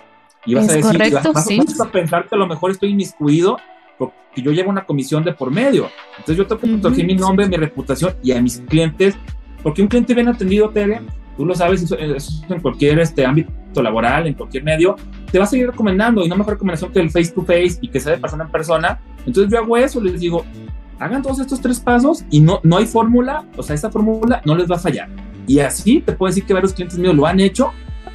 [0.45, 1.47] Y vas a decir, correcto, vas,
[1.81, 3.57] a pensar que a lo mejor estoy inmiscuido
[3.97, 5.89] porque yo llevo una comisión de por medio.
[6.11, 9.17] Entonces yo tengo que proteger mi nombre, mi reputación y a mis clientes,
[9.61, 11.01] porque un cliente bien atendido, Tere,
[11.35, 14.95] tú lo sabes, eso, en cualquier este, ámbito laboral, en cualquier medio,
[15.29, 17.89] te va a seguir recomendando y no mejor recomendación que el face to face y
[17.89, 19.01] que sea de persona en persona.
[19.25, 20.45] Entonces yo hago eso, les digo,
[20.99, 24.55] hagan todos estos tres pasos y no, no hay fórmula, o sea, esta fórmula no
[24.55, 25.09] les va a fallar.
[25.47, 27.71] Y así te puedo decir que varios clientes míos lo han hecho,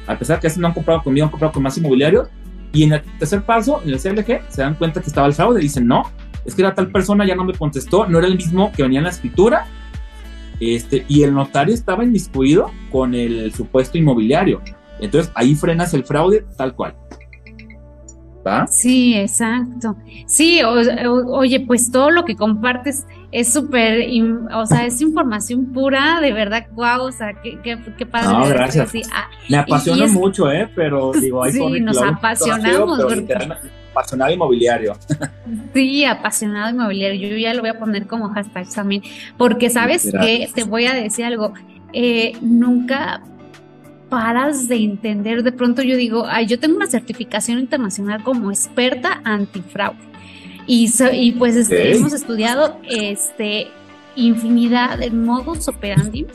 [0.07, 2.29] a pesar que así no han comprado conmigo, han comprado con más inmobiliarios.
[2.71, 5.61] Y en el tercer paso, en el CLG, se dan cuenta que estaba el fraude.
[5.61, 6.03] Dicen, no,
[6.45, 8.99] es que era tal persona, ya no me contestó, no era el mismo que venía
[8.99, 9.65] en la escritura.
[10.59, 14.61] Este, y el notario estaba inmiscuido con el supuesto inmobiliario.
[14.99, 16.95] Entonces ahí frenas el fraude tal cual.
[18.69, 19.95] Sí, exacto.
[20.27, 24.07] Sí, oye, pues todo lo que compartes es súper,
[24.53, 28.27] o sea, es información pura, de verdad, guau, o sea, qué, qué, padre.
[28.27, 28.91] No, gracias.
[29.11, 30.69] Ah, Me apasiona mucho, ¿eh?
[30.75, 32.99] Pero digo, hay Sí, nos apasionamos.
[33.91, 34.93] Apasionado inmobiliario.
[35.73, 37.29] Sí, apasionado inmobiliario.
[37.29, 39.01] Yo ya lo voy a poner como hashtag también,
[39.37, 41.53] porque sabes que te voy a decir algo.
[41.93, 43.21] Eh, nunca
[44.09, 45.43] paras de entender.
[45.43, 49.99] De pronto yo digo, ay, yo tengo una certificación internacional como experta antifraude.
[50.67, 53.67] Y, y pues este, hemos estudiado este,
[54.15, 56.25] infinidad de modos operandi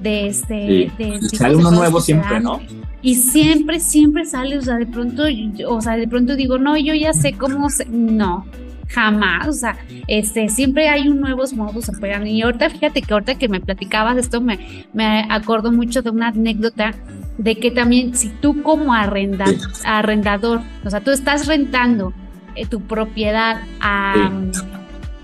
[0.00, 0.92] de este...
[0.98, 2.60] De sale uno nuevo siempre, ¿no?
[3.02, 5.24] Y siempre, siempre sale, o sea, de pronto,
[5.68, 7.84] o sea, de pronto digo, no, yo ya sé cómo, se...
[7.86, 8.46] no,
[8.88, 9.76] jamás, o sea,
[10.06, 12.26] este, siempre hay un nuevos modos operando.
[12.26, 16.28] Y ahorita, fíjate que ahorita que me platicabas esto, me, me acuerdo mucho de una
[16.28, 16.94] anécdota
[17.38, 19.46] de que también si tú como arrenda,
[19.84, 22.12] arrendador, o sea, tú estás rentando
[22.54, 24.30] eh, tu propiedad a...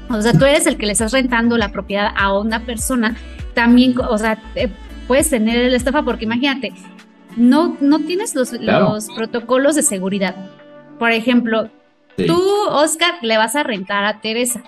[0.09, 3.15] O sea, tú eres el que le estás rentando la propiedad a una persona,
[3.55, 4.43] también, o sea,
[5.07, 6.73] puedes tener el estafa porque imagínate,
[7.37, 10.35] no, no tienes los, los protocolos de seguridad.
[10.99, 11.71] Por ejemplo,
[12.17, 14.63] Tú, Oscar, le vas a rentar a Teresa,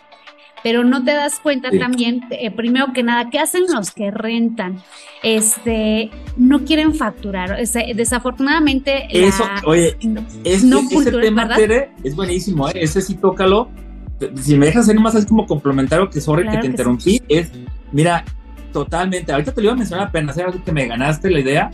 [0.62, 4.80] pero no te das cuenta también, eh, primero que nada, ¿qué hacen los que rentan?
[5.22, 7.56] Este, no quieren facturar.
[7.94, 9.96] desafortunadamente, eso, oye,
[10.44, 11.48] es, no ese tema,
[12.04, 12.72] es buenísimo, ¿eh?
[12.76, 13.70] ese sí tócalo.
[14.36, 17.50] Si me dejas hacer más así como complementario, que sobre que te interrumpí, es,
[17.90, 18.24] mira,
[18.72, 21.70] totalmente, ahorita te lo iba a mencionar apenas, era que me ganaste la idea,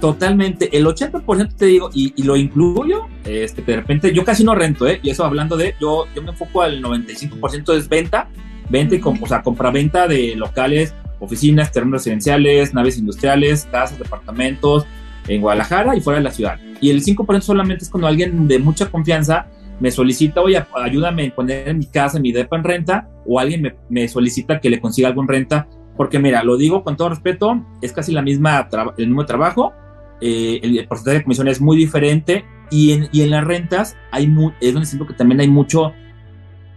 [0.00, 4.88] Totalmente, el 80% te digo, y, lo incluyo, este, de repente yo casi no rento,
[4.88, 4.98] ¿eh?
[5.02, 8.28] Y eso hablando de, yo, yo me enfoco al 95% es venta,
[8.70, 14.86] venta y, o sea, compra-venta de locales, oficinas, terrenos residenciales, naves industriales, casas, departamentos,
[15.28, 16.58] en Guadalajara y fuera de la ciudad.
[16.80, 19.48] Y el 5% solamente es cuando alguien de mucha confianza
[19.80, 23.60] me solicita, oye, ayúdame a poner en mi casa, mi depa en renta, o alguien
[23.60, 27.62] me, me solicita que le consiga algún renta, porque mira, lo digo con todo respeto,
[27.82, 29.74] es casi la misma, el mismo trabajo,
[30.20, 34.32] eh, el, porcentaje de comisión es muy diferente y en, y en las rentas hay
[34.60, 35.92] es donde siento que también hay mucho,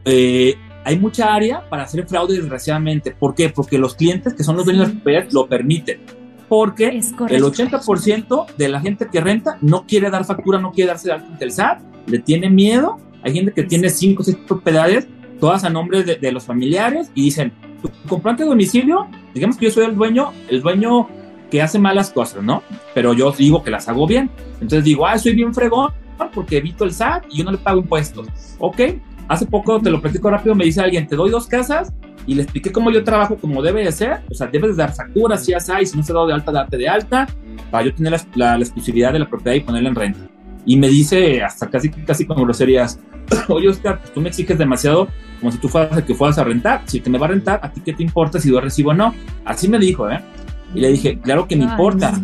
[0.06, 3.12] eh, hay mucha área para hacer fraude desgraciadamente.
[3.12, 3.50] ¿Por qué?
[3.50, 6.00] Porque los clientes que son los dueños de las propiedades lo permiten.
[6.48, 11.08] Porque el 80% de la gente que renta no quiere dar factura, no quiere darse
[11.08, 12.98] de alta ante el SAT, le tiene miedo.
[13.24, 15.08] Hay gente que tiene 5 o 6 propiedades,
[15.40, 19.66] todas a nombre de, de los familiares, y dicen, tu comprante de domicilio, digamos que
[19.66, 21.08] yo soy el dueño, el dueño
[21.54, 22.64] que hace malas cosas, ¿no?
[22.96, 24.32] Pero yo digo que las hago bien.
[24.54, 25.92] Entonces digo, ah, soy bien fregón
[26.34, 28.28] porque evito el SAT y yo no le pago impuestos.
[28.58, 28.82] Ok,
[29.28, 31.94] hace poco te lo platico rápido, me dice alguien, te doy dos casas
[32.26, 34.22] y le expliqué cómo yo trabajo como debe de ser.
[34.32, 36.52] O sea, debes de dar facturas, si hay, si no se ha dado de alta,
[36.52, 37.28] darte de alta,
[37.70, 40.22] para yo tener la, exclusividad de la propiedad y ponerla en renta.
[40.66, 43.00] Y me dice, hasta casi, casi con groserías,
[43.48, 45.08] oye Oscar, pues tú me exiges demasiado
[45.40, 46.82] como si tú fueras el que fueras a rentar.
[46.86, 48.94] Si te me va a rentar, ¿a ti qué te importa si yo recibo o
[48.96, 49.14] no?
[49.46, 50.20] Así me dijo, ¿eh?
[50.74, 52.20] Y le dije, claro que me importa,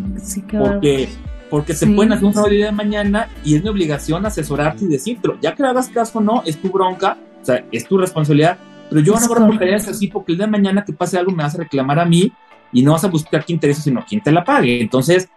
[0.58, 1.08] porque,
[1.48, 5.38] porque se pueden hacer un fraude de mañana y es mi obligación asesorarte y decírtelo.
[5.40, 8.58] Ya que le hagas caso o no, es tu bronca, o sea, es tu responsabilidad,
[8.88, 11.44] pero yo no voy a así porque el día de mañana que pase algo me
[11.44, 12.32] vas a reclamar a mí
[12.72, 14.80] y no vas a buscar quién interesa, sino quién te la pague.
[14.80, 15.28] Entonces,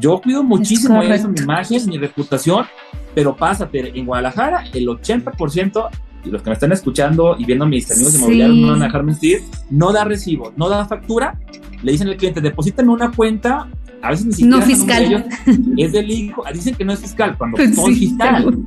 [0.00, 2.66] yo cuido muchísimo eso, mi imagen, mi reputación,
[3.14, 5.88] pero pásate, en Guadalajara el 80%,
[6.24, 9.02] y los que me están escuchando y viendo mis amigos inmobiliarios no van a dejar
[9.02, 11.38] mentir, no da recibo, no da factura
[11.82, 13.68] le dicen al cliente, deposítame una cuenta,
[14.02, 15.26] a veces ni siquiera no fiscal.
[15.76, 18.58] es del hijo, dicen que no es fiscal, cuando no es fiscal.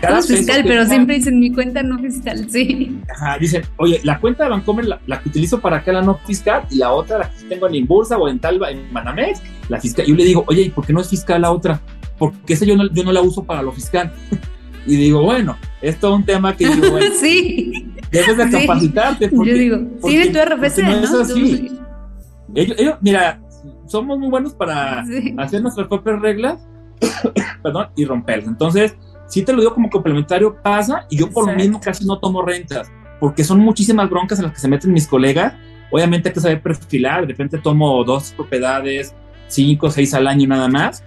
[0.00, 2.98] Cada es fiscal, pero siempre dicen mi cuenta no fiscal, sí.
[3.14, 6.64] Ajá, dicen, oye, la cuenta de Bancomer la, que utilizo para acá la no fiscal
[6.70, 10.06] y la otra la que tengo en Inbursa o en Talba, en Manamex, la fiscal.
[10.06, 11.80] Yo le digo, oye, ¿y por qué no es fiscal la otra?
[12.16, 14.12] Porque esa yo no, yo no la uso para lo fiscal.
[14.86, 17.92] y digo, bueno, es todo un tema que digo, bueno, sí.
[18.10, 19.28] debes de capacitarte.
[19.28, 21.78] Porque, yo digo, sí, tu RFC, no, Es así.
[22.54, 23.40] Ellos, mira,
[23.86, 25.04] somos muy buenos para
[25.38, 26.58] hacer nuestras propias reglas,
[27.62, 28.48] perdón, y romperlas.
[28.48, 28.96] Entonces,
[29.28, 32.42] si te lo digo como complementario, pasa, y yo por lo mismo casi no tomo
[32.42, 35.54] rentas, porque son muchísimas broncas en las que se meten mis colegas.
[35.90, 39.14] Obviamente hay que saber perfilar, de repente tomo dos propiedades,
[39.48, 41.04] cinco, seis al año nada más,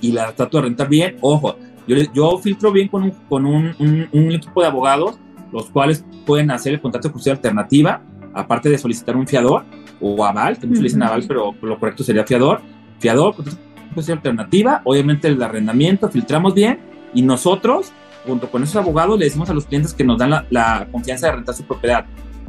[0.00, 1.16] y la trato de rentar bien.
[1.20, 1.56] Ojo,
[1.86, 3.74] yo, yo filtro bien con, un, con un,
[4.12, 5.18] un, equipo de abogados,
[5.52, 8.02] los cuales pueden hacer el contrato de justicia alternativa,
[8.34, 9.64] aparte de solicitar un fiador
[10.00, 12.60] o aval, que muchos dicen aval, pero lo correcto sería fiador.
[12.98, 16.78] Fiador, pues alternativa, obviamente el arrendamiento, filtramos bien
[17.14, 17.92] y nosotros,
[18.26, 21.32] junto con esos abogados, le decimos a los clientes que nos dan la, confianza de
[21.32, 22.04] rentar su propiedad.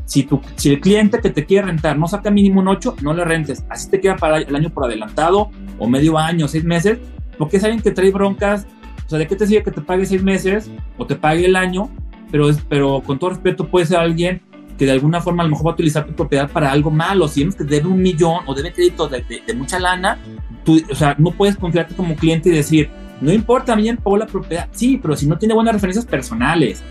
[0.05, 3.13] Si, tu, si el cliente que te quiere rentar no saca mínimo un 8, no
[3.13, 3.65] le rentes.
[3.69, 6.99] Así te queda para el año por adelantado o medio año, seis meses,
[7.37, 8.67] porque saben que trae broncas.
[9.07, 11.55] O sea, ¿de qué te sirve que te pague seis meses o te pague el
[11.55, 11.89] año?
[12.29, 14.41] Pero, pero con todo respeto puede ser alguien
[14.77, 17.27] que de alguna forma a lo mejor va a utilizar tu propiedad para algo malo.
[17.29, 19.23] Si vemos que debe un millón o debe crédito de,
[19.55, 20.19] mucha lana,
[20.65, 22.89] tú, o sea, no puedes confiarte como cliente y decir,
[23.21, 24.67] no importa, me pagó la propiedad.
[24.71, 26.83] Sí, pero si no tiene buenas referencias personales,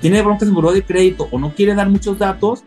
[0.00, 2.62] tiene broncas en buró de crédito o no quiere dar muchos datos,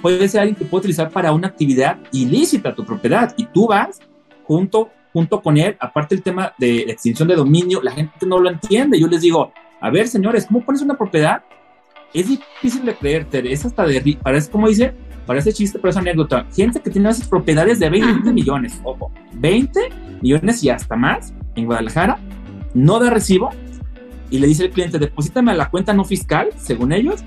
[0.00, 3.98] puede ser alguien que puede utilizar para una actividad ilícita tu propiedad y tú vas
[4.44, 5.76] junto, junto con él.
[5.80, 9.00] Aparte el tema de extinción de dominio, la gente no lo entiende.
[9.00, 9.50] Yo les digo,
[9.80, 11.42] a ver, señores, ¿cómo pones una propiedad
[12.14, 14.94] es difícil de creer, es hasta de, parece como dice,
[15.26, 19.10] para ese chiste, para esa anécdota, gente que tiene esas propiedades de 20 millones, ojo,
[19.34, 19.80] 20
[20.22, 22.18] millones y hasta más en Guadalajara,
[22.72, 23.50] no da recibo
[24.30, 27.24] y le dice al cliente, deposítame a la cuenta no fiscal, según ellos,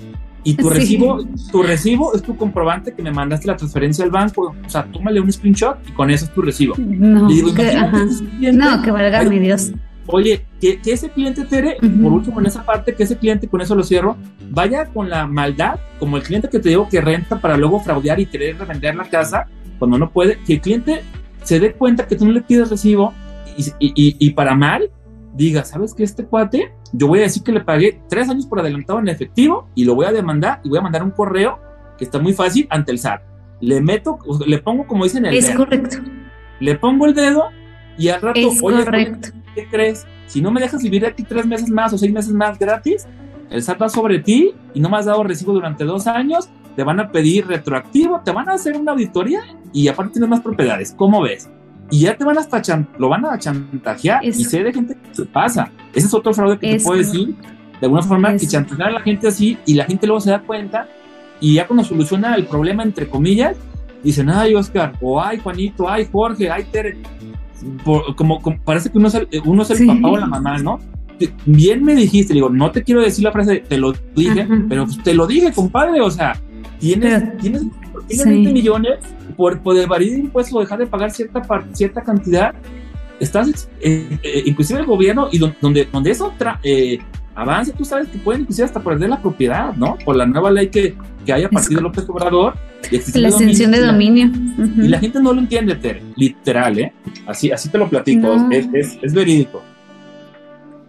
[0.47, 1.19] y tu recibo,
[1.51, 4.55] tu recibo es tu comprobante que me mandaste la transferencia al banco.
[4.65, 6.75] O sea, tómale un screenshot y con eso es tu recibo.
[6.77, 9.73] No, que, no, que valga mi Dios.
[10.05, 13.75] Oye, que, ese cliente, Tere, por último en esa parte, que ese cliente, con eso
[13.75, 14.15] lo cierro,
[14.49, 18.17] vaya con la maldad, como el cliente que te digo que renta para luego fraudear
[18.21, 19.47] y querer revender la casa
[19.79, 21.03] cuando no puede, que el cliente
[21.43, 23.13] se dé cuenta que tú no le pides recibo
[23.57, 24.89] y, y, y para mal,
[25.38, 26.03] diga, ¿sabes qué?
[26.03, 29.69] Este cuate, yo voy a decir que le pagué tres años por adelantado en efectivo
[29.75, 31.59] y lo voy a demandar y voy a mandar un correo
[31.97, 33.21] que está muy fácil ante el SAT.
[33.61, 35.97] Le meto, le pongo como dicen el Es correcto.
[36.59, 37.49] Le pongo el dedo
[37.97, 38.83] y al rato, oye,
[39.55, 40.05] ¿qué crees?
[40.25, 43.07] Si no me dejas vivir aquí tres meses más o seis meses más gratis,
[43.49, 46.83] el SAT va sobre ti y no me has dado recibo durante dos años, te
[46.83, 50.93] van a pedir retroactivo, te van a hacer una auditoría y aparte tienes más propiedades.
[50.95, 51.49] ¿Cómo ves?
[51.89, 52.61] Y ya te van hasta
[52.97, 55.71] lo van a chantajear y sé de gente que se pasa.
[55.93, 57.35] Ese es otro fraude que te puedo decir.
[57.79, 60.41] De alguna forma, que chantajear a la gente así y la gente luego se da
[60.41, 60.88] cuenta
[61.39, 63.55] y ya cuando soluciona el problema, entre comillas,
[64.03, 66.97] dicen, ay, Oscar, o ay, Juanito, ay, Jorge, ay, Tere.
[68.15, 70.79] como, parece que uno es el, uno es el papá o la mamá, ¿no?
[71.45, 75.01] Bien me dijiste, digo, no te quiero decir la frase, te lo dije, pero pues,
[75.03, 76.39] te lo dije, compadre, o sea,
[76.79, 77.63] tienes, tienes,
[78.03, 78.99] tienes 20 millones
[79.35, 81.41] por, por evadir impuestos o dejar de pagar cierta,
[81.73, 82.53] cierta cantidad,
[83.19, 86.33] estás, eh, eh, inclusive el gobierno, y donde, donde eso
[86.63, 86.99] eh,
[87.35, 89.97] avance, tú sabes que pueden inclusive hasta perder la propiedad, ¿no?
[90.03, 90.95] Por la nueva ley que,
[91.25, 92.55] que hay a partir de López Obrador.
[93.13, 94.31] La extensión de dominio.
[94.77, 96.93] Y la gente no lo entiende, Tere, literal, ¿eh?
[97.25, 99.61] Así, así te lo platico, es, es, es verídico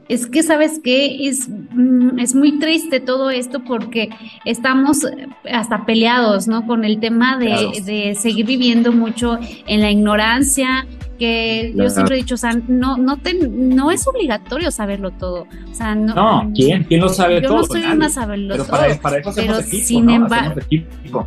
[0.09, 4.11] es que sabes que es, mm, es muy triste todo esto porque
[4.44, 5.06] estamos
[5.50, 6.66] hasta peleados, ¿no?
[6.66, 10.86] Con el tema de, de seguir viviendo mucho en la ignorancia,
[11.18, 15.46] que yo siempre he dicho, o sea, no, no, te, no es obligatorio saberlo todo.
[15.70, 16.84] O sea, no, no ¿quién?
[16.84, 17.50] ¿Quién lo sabe yo todo?
[17.50, 18.76] Yo no soy una saberlo pero todo.
[18.76, 20.61] Para, para eso pero equipo, sin embargo,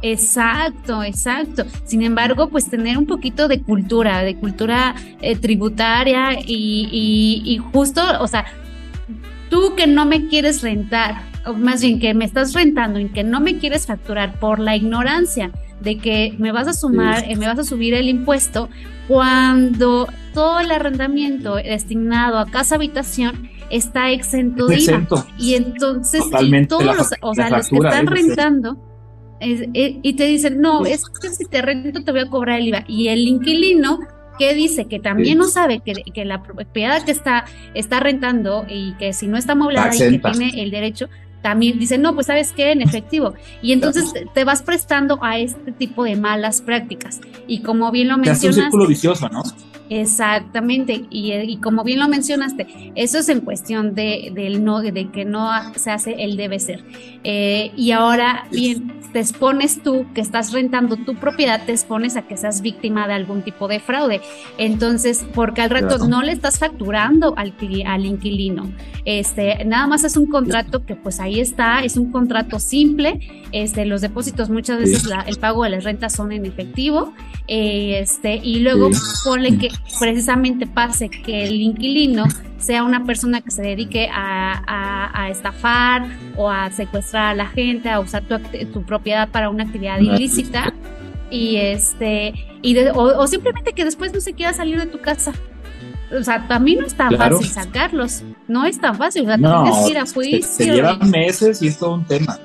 [0.01, 1.65] exacto, exacto.
[1.83, 7.57] Sin embargo, pues tener un poquito de cultura, de cultura eh, tributaria y, y, y
[7.57, 8.45] justo, o sea,
[9.51, 13.23] tú que no me quieres rentar, o más bien que me estás rentando y que
[13.23, 17.45] no me quieres facturar por la ignorancia de que me vas a sumar, eh, me
[17.45, 18.69] vas a subir el impuesto,
[19.07, 25.27] cuando todo el arrendamiento destinado a casa habitación está exento de IVA.
[25.37, 26.23] Y entonces
[26.69, 28.77] todos los, o sea, los que están rentando
[29.41, 32.67] eh, y te dicen, no, es que si te rento te voy a cobrar el
[32.67, 32.85] IVA.
[32.87, 33.99] Y el inquilino
[34.41, 38.93] que dice que también no sabe que, que, la propiedad que está, está rentando y
[38.93, 41.09] que si no está amoblada y que tiene el derecho,
[41.43, 43.35] también dice, no, pues sabes qué, en efectivo.
[43.61, 47.21] Y entonces te vas prestando a este tipo de malas prácticas.
[47.45, 48.47] Y como bien lo mencionaste.
[48.47, 49.43] Es un círculo vicioso, ¿no?
[49.93, 55.25] Exactamente, y, como bien lo mencionaste, eso es en cuestión de, del no, de que
[55.25, 56.85] no se hace el debe ser.
[57.25, 62.21] Eh, y ahora, bien, te expones tú, que estás rentando tu propiedad, te expones a
[62.21, 64.21] que seas víctima de algún tipo de fraude.
[64.57, 67.53] Entonces, porque al rato no le estás facturando al,
[67.85, 68.71] al inquilino.
[69.03, 73.45] Este, nada más es un contrato que pues ahí está, es un contrato simple.
[73.51, 77.13] Este, los depósitos muchas veces el pago de las rentas son en efectivo.
[77.53, 78.89] Eh, este, y luego
[79.25, 79.67] ponle que
[79.99, 82.23] precisamente pase que el inquilino
[82.57, 87.99] sea una persona que se dedique a, estafar o a secuestrar a la gente, a
[87.99, 90.73] usar tu, propiedad para una actividad ilícita
[91.29, 95.33] y este y o, simplemente que después no se quiera salir de tu casa.
[96.17, 99.77] O sea, también no es tan fácil sacarlos, no es tan fácil, o sea, tienes
[99.85, 100.41] que ir a juicio.
[100.41, 102.39] Se, se llevan meses y es todo un tema.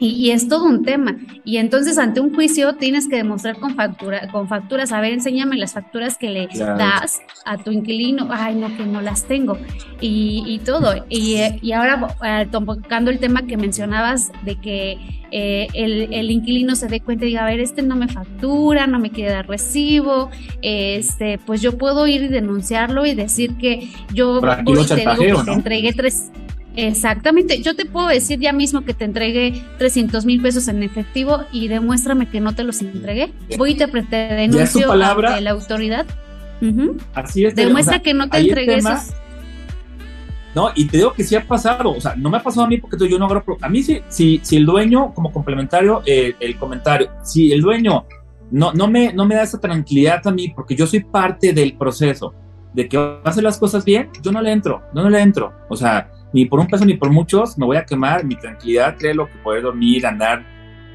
[0.00, 1.18] Y, es todo un tema.
[1.44, 5.56] Y entonces ante un juicio tienes que demostrar con, factura, con facturas, a ver, enséñame
[5.56, 8.26] las facturas que le das a tu inquilino.
[8.30, 9.58] Ay, no, que no las tengo.
[10.00, 11.04] Y, todo.
[11.08, 16.88] Y, y ahora eh, tocando el tema que mencionabas de que eh, el, inquilino se
[16.88, 20.30] dé cuenta y diga, a ver, este no me factura, no me quiere dar recibo,
[20.60, 26.30] este, pues yo puedo ir y denunciarlo y decir que yo te, entregué tres,
[26.76, 31.44] Exactamente, yo te puedo decir ya mismo que te entregué 300 mil pesos en efectivo
[31.52, 33.32] y demuéstrame que no te los entregué.
[33.58, 36.06] Voy y te, denuncio palabra, ante la autoridad.
[37.14, 37.54] Así es.
[37.54, 39.12] Demuestra que no te entregué esos.
[40.54, 42.68] No, y te digo que sí ha pasado, o sea, no me ha pasado a
[42.68, 43.56] mí porque yo no agarro.
[43.60, 48.04] A mí sí, si, si el dueño, como complementario, eh, el comentario, si el dueño
[48.50, 51.76] no, no, me, no me da esa tranquilidad a mí porque yo soy parte del
[51.76, 52.34] proceso
[52.72, 55.52] de que hace las cosas bien, yo no le entro, no, no le entro.
[55.68, 58.96] O sea, ni por un peso ni por muchos me voy a quemar mi tranquilidad,
[58.96, 60.44] créelo que poder dormir, andar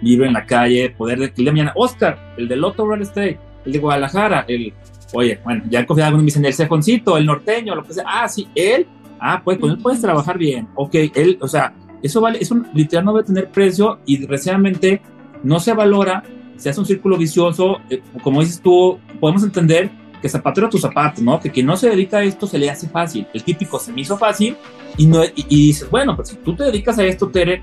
[0.01, 3.79] vive en la calle, poder de mañana, Oscar, el del otro Real Estate, el de
[3.79, 4.73] Guadalajara, el,
[5.13, 8.27] oye, bueno, ya he confiado me dicen el cejoncito, el norteño, lo que sea, ah,
[8.27, 8.87] sí, él,
[9.19, 11.73] ah, pues con él puedes trabajar bien, ok, él, o sea,
[12.03, 15.01] eso vale, eso literal no debe tener precio y desgraciadamente
[15.43, 16.23] no se valora,
[16.57, 19.89] se hace un círculo vicioso, eh, como dices tú, podemos entender
[20.25, 21.39] que zapatero a tu zapato, ¿no?
[21.39, 24.01] Que quien no se dedica a esto se le hace fácil, el típico se me
[24.01, 24.57] hizo fácil
[24.97, 27.61] y, no, y, dices, bueno, pues si tú te dedicas a esto, Tere,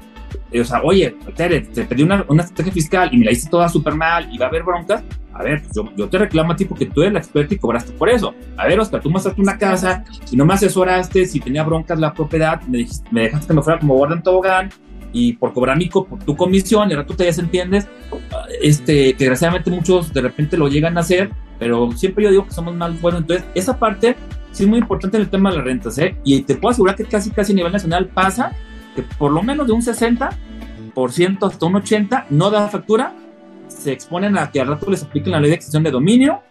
[0.52, 3.50] eh, o sea, oye, Tere, te pedí una, una estrategia fiscal y me la hice
[3.50, 5.02] toda súper mal y va a haber broncas,
[5.34, 7.90] a ver, yo, yo, te reclamo a ti porque tú eres la experta y cobraste
[7.94, 8.32] por eso.
[8.56, 12.14] A ver, Oscar, tú mostraste una casa y no me asesoraste si tenía broncas la
[12.14, 14.70] propiedad, me, me dejaste que me fuera como guarda en tobogán
[15.12, 17.86] y por cobrar mi, tu comisión, y ahora tú te desentiendes,
[18.62, 21.30] este, que desgraciadamente muchos de repente lo llegan a hacer,
[21.62, 23.20] pero siempre yo digo que somos más buenos.
[23.20, 24.16] Entonces, esa parte
[24.50, 26.16] sí es muy importante en el tema de las rentas, ¿eh?
[26.24, 28.50] Y te puedo asegurar que casi, casi a nivel nacional pasa
[28.96, 33.14] que por lo menos de un 60% hasta un 80% no da factura
[33.68, 36.42] se exponen a que al rato les apliquen la ley de extensión de dominio,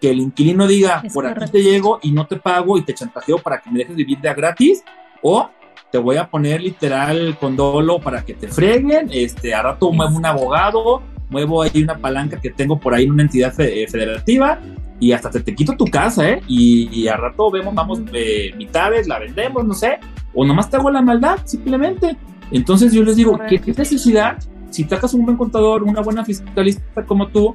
[0.00, 3.36] que el inquilino diga, por aquí te llego y no te pago y te chantajeo
[3.40, 4.82] para que me dejes vivir de a gratis,
[5.20, 5.50] o
[5.92, 10.24] te voy a poner literal condolo para que te freguen, este, al rato muevo un
[10.24, 14.60] abogado, muevo ahí una palanca que tengo por ahí en una entidad eh, federativa
[15.00, 16.40] y hasta te, te, quito tu casa, ¿eh?
[16.46, 19.98] Y, y al rato vemos, vamos, eh, mitades, la vendemos, no sé,
[20.32, 22.16] o nomás te hago la maldad, simplemente.
[22.50, 24.38] Entonces yo les digo, ¿qué necesidad
[24.74, 27.54] si sacas un buen contador, una buena fiscalista como tú,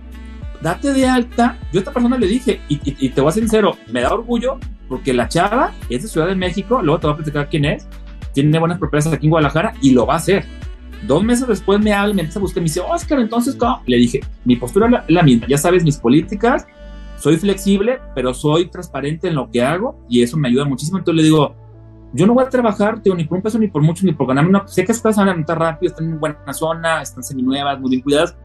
[0.62, 1.58] date de alta.
[1.74, 4.58] Yo a esta persona le dije, y, te voy a ser sincero, me da orgullo
[4.88, 7.88] porque la chava es de Ciudad de México, luego te voy a platicar quién es,
[8.34, 10.46] tiene buenas propiedades aquí en Guadalajara y lo va a hacer.
[11.08, 13.82] Dos meses después me habla, me empieza a buscar, me dice, Oscar, entonces, ¿cómo?
[13.86, 16.68] Le dije, mi postura es la, misma, ya sabes mis políticas,
[17.18, 20.98] soy flexible, pero soy transparente en lo que hago y eso me ayuda muchísimo.
[20.98, 21.56] Entonces le digo,
[22.14, 24.28] yo no voy a trabajar, tío, ni por un peso, ni por mucho, ni por
[24.28, 24.68] ganarme una.
[24.68, 28.02] Sé que estas van a montar rápido, están en buena zona, están seminuevas, muy bien
[28.02, 28.36] cuidadas,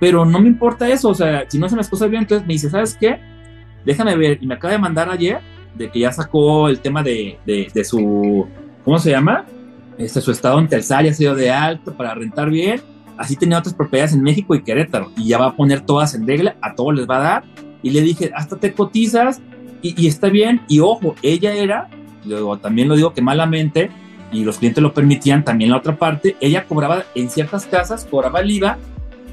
[0.00, 1.10] pero no me importa eso.
[1.10, 3.20] O sea, si no hacen las cosas bien, entonces me dice, ¿sabes qué?
[3.84, 4.38] Déjame ver.
[4.40, 5.40] Y me acaba de mandar ayer
[5.74, 8.46] de que ya sacó el tema de, de, su.
[8.84, 9.44] ¿Cómo se llama?
[9.98, 12.80] Este, su estado en Telsa ya ha sido de alto para rentar bien.
[13.16, 15.12] Así tenía otras propiedades en México y Querétaro.
[15.16, 17.44] Y ya va a poner todas en regla, a todos les va a dar.
[17.82, 19.40] Y le dije, hasta te cotizas
[19.82, 20.62] y, y está bien.
[20.68, 21.88] Y ojo, ella era
[22.24, 23.90] luego también lo digo que malamente,
[24.32, 28.40] y los clientes lo permitían, también la otra parte, ella cobraba en ciertas casas, cobraba
[28.40, 28.78] el IVA,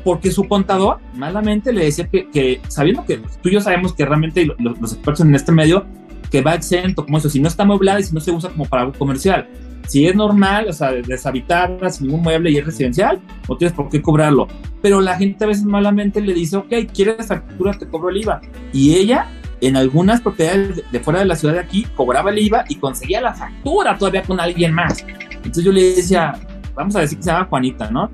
[0.03, 4.05] porque su contador malamente le decía que, que sabiendo que tú y yo sabemos que
[4.05, 5.85] realmente los, expertos en este medio,
[6.29, 8.65] que va exento, como eso, si no está amueblada y si no se usa como
[8.65, 9.47] para algo comercial.
[9.87, 13.19] Si es normal, o sea, deshabitarla sin ningún mueble y es residencial,
[13.49, 14.47] no tienes por qué cobrarlo.
[14.81, 17.73] Pero la gente a veces malamente le dice, ok, ¿quieres factura?
[17.73, 18.41] Te cobro el IVA.
[18.73, 19.27] Y ella
[19.61, 23.21] en algunas propiedades de fuera de la ciudad de aquí cobraba el IVA y conseguía
[23.21, 25.05] la factura todavía con alguien más.
[25.35, 26.33] Entonces yo le decía,
[26.75, 28.11] vamos a decir que se llama Juanita, ¿no?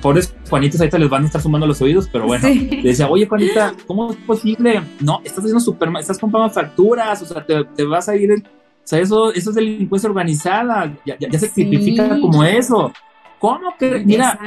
[0.00, 3.26] Pobres Juanitas ahorita les van a estar sumando los oídos, pero bueno, le decía, oye
[3.26, 4.80] Juanita, ¿cómo es posible?
[5.00, 8.42] No, estás haciendo super, estás comprando facturas, o sea, te, vas a ir,
[8.86, 12.92] sea, eso, eso es delincuencia organizada, ya, ya, se tipifica como eso.
[13.38, 13.98] ¿Cómo que?
[14.04, 14.38] Mira,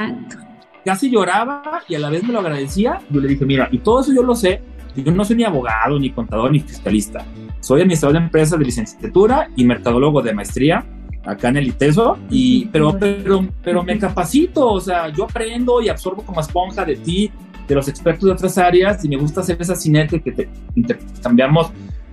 [0.84, 3.00] casi lloraba y a la vez me lo agradecía.
[3.10, 4.62] Yo le dije, mira, y todo eso yo lo sé,
[4.96, 7.24] yo no soy ni abogado, ni contador, ni fiscalista.
[7.60, 10.84] Soy administrador de empresas de licenciatura y mercadólogo de maestría
[11.24, 15.88] acá en el ITESO, y, pero, pero, pero me capacito, o sea, yo aprendo y
[15.88, 17.30] absorbo como esponja de ti,
[17.68, 21.70] de los expertos de otras áreas, y me gusta hacer esa sinergia que te intercambiamos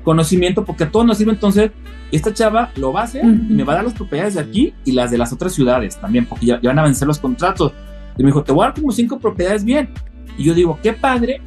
[0.08, 1.72] conocimiento, porque a todos nos sirve entonces,
[2.14, 4.74] esta chava lo va a hacer y me va a dar las propiedades de aquí
[4.86, 7.74] y las de las otras ciudades también, porque ya, ya van a vencer los contratos.
[8.18, 9.90] Y me dijo, te voy a dar como cinco propiedades bien.
[10.38, 11.42] Y yo digo, qué padre,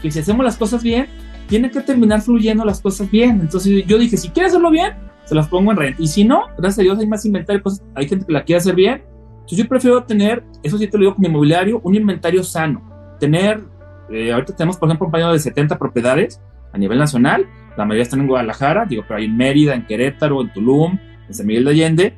[0.00, 1.08] que si hacemos las cosas bien,
[1.46, 3.38] tiene que terminar fluyendo las cosas bien.
[3.38, 4.94] Entonces yo dije, si quieres hacerlo bien,
[5.26, 6.02] se las pongo en renta.
[6.02, 8.60] Y si no, gracias a Dios hay más inventario, pues hay gente que la quiere
[8.60, 9.02] hacer bien.
[9.40, 12.82] Entonces yo prefiero tener, eso sí te lo digo con mi inmobiliario, un inventario sano.
[13.20, 13.62] Tener,
[14.10, 16.40] eh, ahorita tenemos por ejemplo un paño de 70 propiedades
[16.72, 17.46] a nivel nacional,
[17.76, 20.98] la mayoría están en Guadalajara, digo, pero hay en Mérida, en Querétaro, en Tulum,
[21.28, 22.14] en San Miguel de Allende.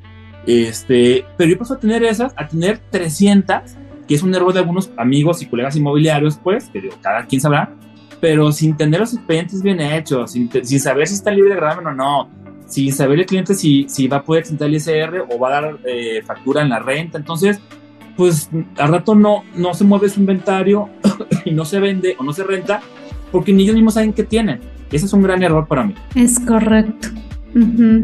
[0.47, 3.77] Este, pero yo prefiero tener esas a tener 300
[4.07, 7.41] que es un error de algunos amigos y colegas inmobiliarios, pues, que digo, cada quien
[7.41, 7.73] sabrá,
[8.21, 10.51] pero sin tener los expedientes bien hechos, sin,
[10.81, 12.31] saber si está libre de gravamen o no,
[12.67, 15.51] sin saber el cliente si, si va a poder exentar el ISR o va a
[15.61, 17.19] dar eh, factura en la renta.
[17.19, 17.61] Entonces,
[18.17, 20.89] pues al rato no, no se mueve su inventario
[21.45, 22.81] y no se vende o no se renta
[23.31, 24.61] porque ni ellos mismos saben qué tienen.
[24.93, 25.95] Ese es un gran error para mí.
[26.15, 27.09] Es correcto.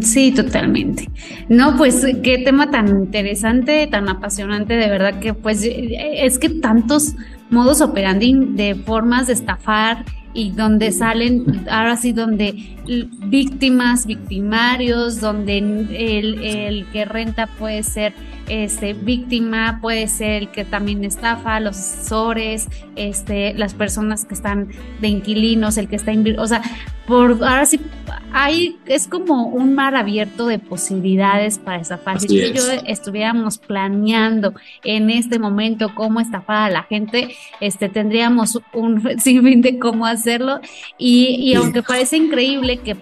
[0.02, 1.08] Sí, totalmente.
[1.48, 7.14] No, pues qué tema tan interesante, tan apasionante, de verdad que pues es que tantos
[7.48, 12.76] modos operandi de formas de estafar y donde salen, ahora sí, donde
[13.26, 18.12] víctimas, victimarios, donde el, el que renta puede ser
[18.48, 24.68] este, víctima, puede ser el que también estafa, los asesores, este, las personas que están
[25.00, 26.62] de inquilinos, el que está, o sea,
[27.06, 27.80] por ahora sí,
[28.32, 32.20] hay, es como un mar abierto de posibilidades para estafar.
[32.20, 34.52] si yo estuviéramos planeando
[34.84, 40.60] en este momento cómo estafar a la gente, este, tendríamos un sinfín de cómo hacerlo.
[40.98, 42.96] Y, y aunque parece increíble que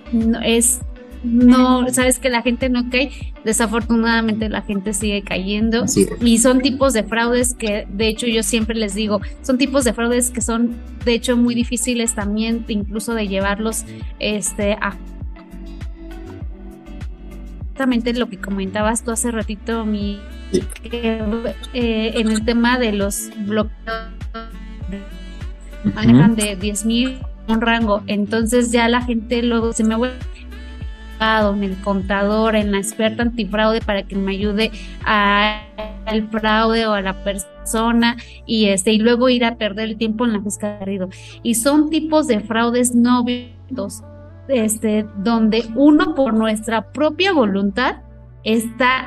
[0.44, 0.80] es
[1.22, 3.10] no, sabes que la gente no cae,
[3.44, 5.84] desafortunadamente la gente sigue cayendo.
[6.20, 9.92] Y son tipos de fraudes que de hecho yo siempre les digo, son tipos de
[9.92, 13.84] fraudes que son de hecho muy difíciles también incluso de llevarlos
[14.18, 14.96] este a
[17.62, 20.18] exactamente lo que comentabas tú hace ratito mi
[20.82, 23.76] eh, en el tema de los bloqueos
[25.94, 28.02] manejan de 10 mil un rango.
[28.06, 30.16] Entonces ya la gente luego se me vuelve
[31.20, 34.70] en el contador, en la experta antifraude para que me ayude
[35.04, 40.26] al fraude o a la persona y este y luego ir a perder el tiempo
[40.26, 41.06] en la pescaría.
[41.42, 44.02] Y son tipos de fraudes no violentos,
[44.48, 47.96] este, donde uno por nuestra propia voluntad
[48.44, 49.04] está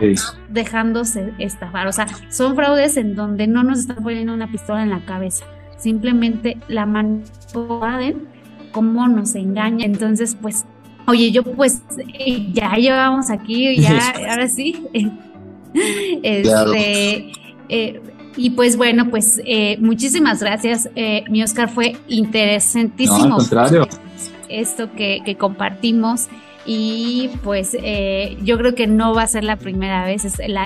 [0.49, 1.88] dejándose estafar.
[1.88, 5.45] O sea, son fraudes en donde no nos están poniendo una pistola en la cabeza,
[5.78, 8.28] simplemente la manipulan,
[8.72, 9.86] cómo nos engaña.
[9.86, 10.66] Entonces, pues
[11.10, 11.82] Oye, yo pues
[12.14, 14.86] eh, ya llevamos aquí, ya, ahora sí.
[16.24, 17.32] este,
[17.68, 18.01] eh,
[18.38, 20.88] y pues bueno, pues eh, muchísimas gracias,
[21.30, 23.36] mi Oscar, fue interesantísimo.
[23.36, 23.88] al contrario.
[24.49, 26.28] Esto que, que compartimos
[26.66, 27.76] y pues
[28.43, 30.24] yo creo que no va a ser la primera vez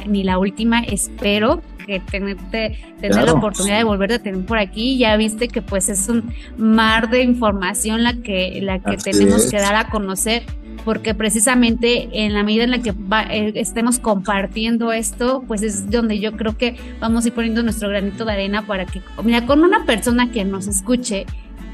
[0.07, 4.97] ni la última, espero que tenerte, tener la oportunidad de volverte a tener por aquí.
[4.97, 9.57] Ya viste que pues es un mar de información la que, la que tenemos que
[9.57, 10.43] dar a conocer
[10.85, 16.19] porque precisamente en la medida en la que eh, estemos compartiendo esto, pues es donde
[16.19, 19.63] yo creo que vamos a ir poniendo nuestro granito de arena para que, mira, con
[19.63, 21.25] una persona que nos escuche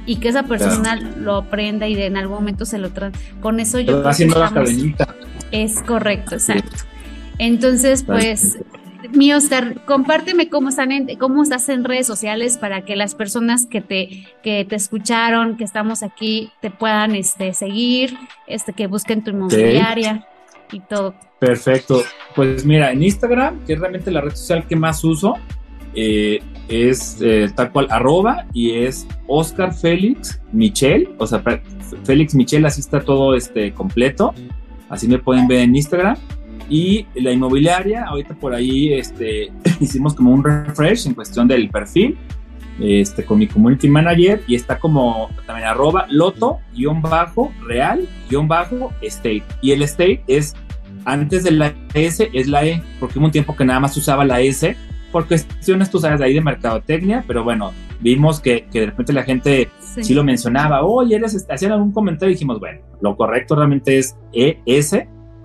[0.06, 3.60] y que esa persona lo aprenda y de en algún momento se lo trae, con
[3.60, 5.16] eso yo creo haciendo que la
[5.52, 6.78] Es correcto, exacto.
[7.38, 8.60] Entonces, pues
[9.12, 13.66] mi Oscar, compárteme cómo están en, cómo estás en redes sociales para que las personas
[13.66, 19.24] que te, que te escucharon, que estamos aquí, te puedan este, seguir, este, que busquen
[19.24, 20.28] tu inmobiliaria
[20.72, 21.16] y todo.
[21.40, 22.04] Perfecto.
[22.36, 25.36] Pues mira, en Instagram, que es realmente la red social que más uso,
[25.96, 31.42] eh, es eh, tal cual arroba y es Oscar Félix Michel, o sea,
[32.04, 34.34] Félix Michel, así está todo este completo.
[34.90, 36.18] Así me pueden ver en Instagram.
[36.70, 42.18] Y la inmobiliaria, ahorita por ahí este, hicimos como un refresh en cuestión del perfil
[42.80, 48.48] este, con mi community manager y está como también arroba loto guion bajo real guion
[48.48, 49.44] bajo state.
[49.62, 50.56] Y el state es
[51.06, 54.24] antes de la S es la E, porque hubo un tiempo que nada más usaba
[54.26, 54.76] la S
[55.12, 59.12] por cuestiones, tú sabes, de ahí de mercadotecnia, pero bueno, vimos que, que de repente
[59.12, 60.14] la gente sí.
[60.14, 64.96] lo mencionaba, oye, eres, hacían algún comentario y dijimos, bueno, lo correcto realmente es ES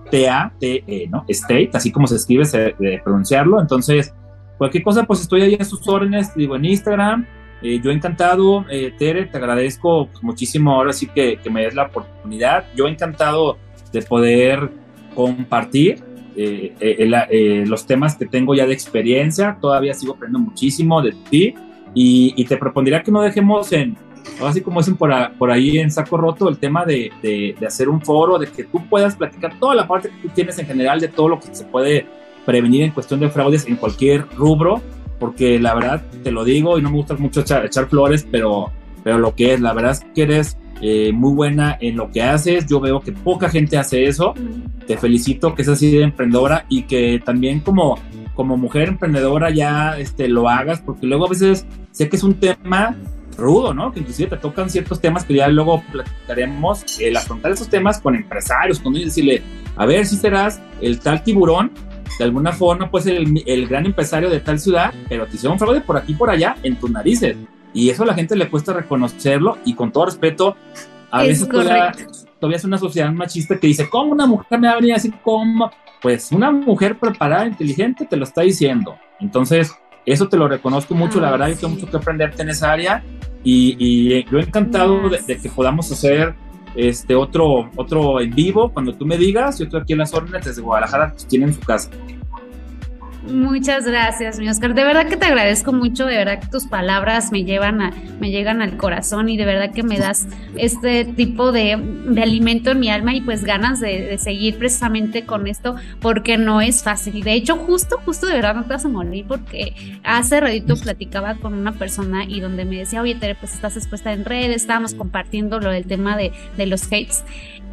[0.09, 1.25] T-A-T-E, ¿no?
[1.27, 3.59] State, así como se escribe, se, de pronunciarlo.
[3.59, 4.13] Entonces,
[4.57, 7.25] cualquier cosa, pues estoy ahí a sus órdenes, digo, en Instagram.
[7.61, 11.83] Eh, yo encantado, eh, Tere, te agradezco muchísimo ahora sí que, que, me des la
[11.83, 12.65] oportunidad.
[12.75, 13.57] Yo encantado
[13.91, 14.69] de poder
[15.15, 16.03] compartir
[16.35, 19.57] eh, los temas que tengo ya de experiencia.
[19.59, 21.55] Todavía sigo aprendiendo muchísimo de ti
[21.93, 23.97] y, y te propondría que no dejemos en,
[24.43, 28.01] así como dicen por, por ahí en saco roto, el tema de, de, hacer un
[28.01, 31.07] foro, de que tú puedas platicar toda la parte que tú tienes en general de
[31.07, 32.05] todo lo que se puede
[32.45, 34.81] prevenir en cuestión de fraudes en cualquier rubro,
[35.19, 38.71] porque la verdad, te lo digo y no me gusta mucho echar, flores, pero,
[39.03, 42.21] pero lo que es, la verdad es que eres eh, muy buena en lo que
[42.21, 44.33] haces, yo veo que poca gente hace eso,
[44.85, 47.97] te felicito que seas así de emprendedora y que también como
[48.35, 52.35] como mujer emprendedora ya este, lo hagas, porque luego a veces sé que es un
[52.35, 52.95] tema
[53.37, 53.91] rudo, ¿no?
[53.91, 58.15] Que inclusive te tocan ciertos temas que ya luego platicaremos, el afrontar esos temas con
[58.15, 59.41] empresarios, con ellos decirle,
[59.75, 61.71] a ver si serás el tal tiburón,
[62.17, 65.81] de alguna forma pues el, el gran empresario de tal ciudad, pero te hicieron fraude
[65.81, 67.35] por aquí por allá en tus narices.
[67.73, 70.55] Y eso a la gente le cuesta reconocerlo y con todo respeto,
[71.11, 71.91] a veces todavía,
[72.39, 74.95] todavía, es una sociedad machista que dice, ¿cómo una mujer me va a venir a
[74.95, 75.69] decir cómo?
[76.01, 78.97] Pues una mujer preparada, inteligente, te lo está diciendo.
[79.19, 79.73] Entonces,
[80.05, 83.03] eso te lo reconozco mucho, la verdad, yo tengo mucho que aprenderte en esa área
[83.43, 86.35] y, y yo encantado de, de, que podamos hacer
[86.75, 89.59] este otro, otro en vivo cuando tú me digas.
[89.59, 91.89] Yo estoy aquí en las órdenes desde Guadalajara, pues tienen su casa.
[93.27, 94.75] Muchas gracias, mi Oscar.
[94.75, 98.29] De verdad que te agradezco mucho, de verdad que tus palabras me llevan a, me
[98.29, 100.27] llegan al corazón y de verdad que me das
[100.57, 101.73] este tipo de,
[102.21, 106.83] alimento en mi alma y pues ganas de, seguir precisamente con esto porque no es
[106.83, 107.23] fácil.
[107.23, 111.35] De hecho, justo, justo de verdad no te vas a morir porque hace ratito platicaba
[111.35, 114.93] con una persona y donde me decía, oye, Tere, pues estás expuesta en redes, estábamos
[114.93, 117.23] compartiendo lo del tema de, de los hates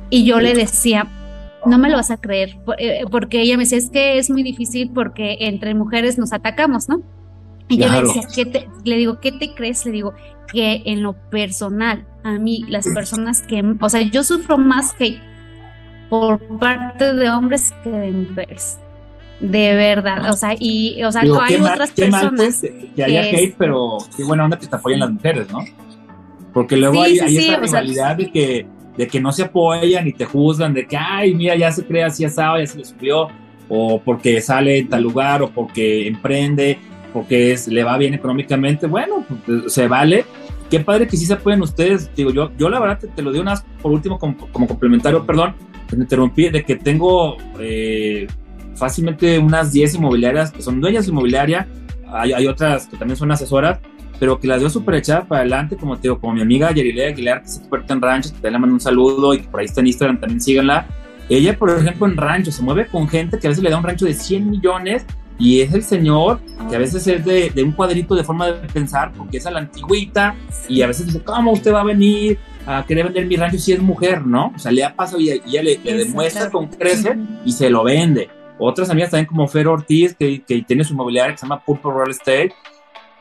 [0.08, 1.06] y yo le decía,
[1.66, 4.42] no me lo vas a creer, eh, porque ella me decía, es que es muy
[4.42, 7.02] difícil porque entre mujeres nos atacamos, ¿no?
[7.68, 9.86] Y yo le decía, ¿qué te, le digo, ¿qué te crees?
[9.86, 10.14] Le digo,
[10.52, 15.20] que en lo personal, a mí, las personas que, o sea, yo sufro más hate
[16.10, 18.78] por parte de hombres que de mujeres.
[19.40, 22.60] De verdad, o sea, y, o sea, hay otras personas.
[22.94, 25.64] que haya hate, pero qué buena onda que te apoyen las mujeres, ¿no?
[26.52, 30.74] Porque luego hay, esa rivalidad de que de que no se apoyan y te juzgan,
[30.74, 33.28] de que, ay, mira, ya se crea así asado, ya se le subió,
[33.68, 36.78] o porque sale en tal lugar, o porque emprende,
[37.12, 40.24] porque es, le va bien económicamente, bueno, pues, se vale.
[40.70, 42.10] Qué padre que sí se apoyen ustedes.
[42.14, 44.36] Digo, yo, yo la verdad te, lo digo unas, por último, como,
[44.66, 45.54] complementario, perdón,
[45.88, 48.26] que me interrumpí, de que tengo eh,
[48.74, 51.68] fácilmente unas 10 inmobiliarias que son dueñas de inmobiliaria,
[52.08, 53.80] hay, hay otras que también son asesoras,
[54.22, 57.08] pero que la dio súper echada para adelante, como te digo, como mi amiga Yerilea
[57.08, 59.66] Aguilar, que es experta en ranchos, que te le mando un saludo y por ahí
[59.66, 60.86] está en Instagram, también síganla.
[61.28, 63.82] Ella, por ejemplo, en ranchos, se mueve con gente que a veces le da un
[63.82, 65.04] rancho de 100 millones
[65.40, 66.38] y es el señor
[66.70, 69.50] que a veces es de, de un cuadrito de forma de pensar, porque es a
[69.50, 70.36] la antigüita
[70.68, 73.72] y a veces dice, ¿cómo usted va a venir a querer vender mi rancho si
[73.72, 74.52] es mujer, no?
[74.54, 78.30] O sea, le ha pasado y ella le, demuestra con crece y se lo vende.
[78.56, 81.90] Otras amigas también como Fer Ortiz, que, que tiene su inmobiliaria que se llama Purple
[81.92, 82.54] Real Estate,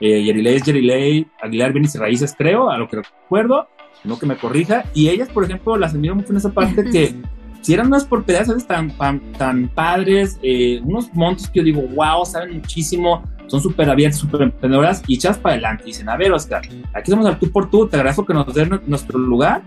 [0.02, 3.68] eh, Yerilei es Yerilei, Aguilar Bienes y Raíces, creo, a lo que recuerdo,
[4.03, 4.86] no que me corrija.
[4.94, 7.15] Y ellas, por ejemplo, las admiro mucho en esa parte que
[7.61, 12.56] si eran unas propiedades tan, tan, padres, eh, unos montos que yo digo, wow, saben
[12.56, 15.84] muchísimo, son súper abiertas, súper emprendedoras y echas para adelante.
[15.86, 16.61] Dicen, a ver, Oscar,
[16.94, 19.61] aquí estamos al tú por tú, te agradezco que nos den nuestro lugar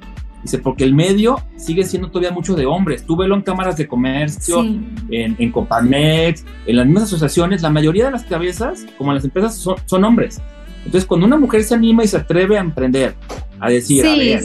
[0.44, 3.06] Dice, porque el medio sigue siendo todavía mucho de hombres.
[3.06, 8.04] Tú velo en cámaras de comercio, en, en Copamex, en las mismas asociaciones, la mayoría
[8.04, 10.42] de las cabezas, como en las empresas, son, hombres.
[10.84, 13.14] Entonces, cuando una mujer se anima y se atreve a emprender,
[13.58, 14.42] a decir, a ver,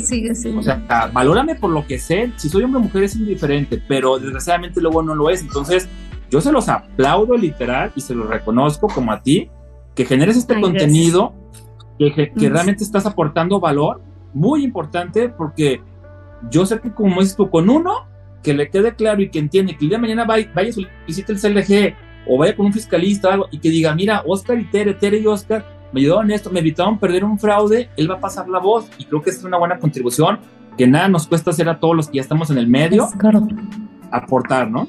[0.56, 4.18] o sea, valórame por lo que sé, si soy hombre o mujer es indiferente, pero
[4.18, 5.42] desgraciadamente luego no lo es.
[5.42, 5.90] Entonces,
[6.32, 9.50] yo se los aplaudo literal y se los reconozco como a ti,
[9.96, 11.34] que generes este contenido,
[11.98, 14.02] que, que realmente estás aportando valor,
[14.34, 15.82] muy importante, porque
[16.49, 18.07] yo sé que como dices tú, con uno
[18.44, 21.34] que le quede claro y que entiende que el día de mañana vaya, vaya solicite
[21.34, 21.95] el CLG
[22.28, 25.20] o vaya con un fiscalista o algo y que diga, mira, Oscar y Tere, Tere
[25.20, 28.48] y Oscar me ayudaron en esto, me evitaron perder un fraude, él va a pasar
[28.48, 30.40] la voz y creo que es una buena contribución
[30.78, 33.07] que nada nos cuesta hacer a todos los que ya estamos en el medio,
[34.11, 34.88] aportar, ¿no?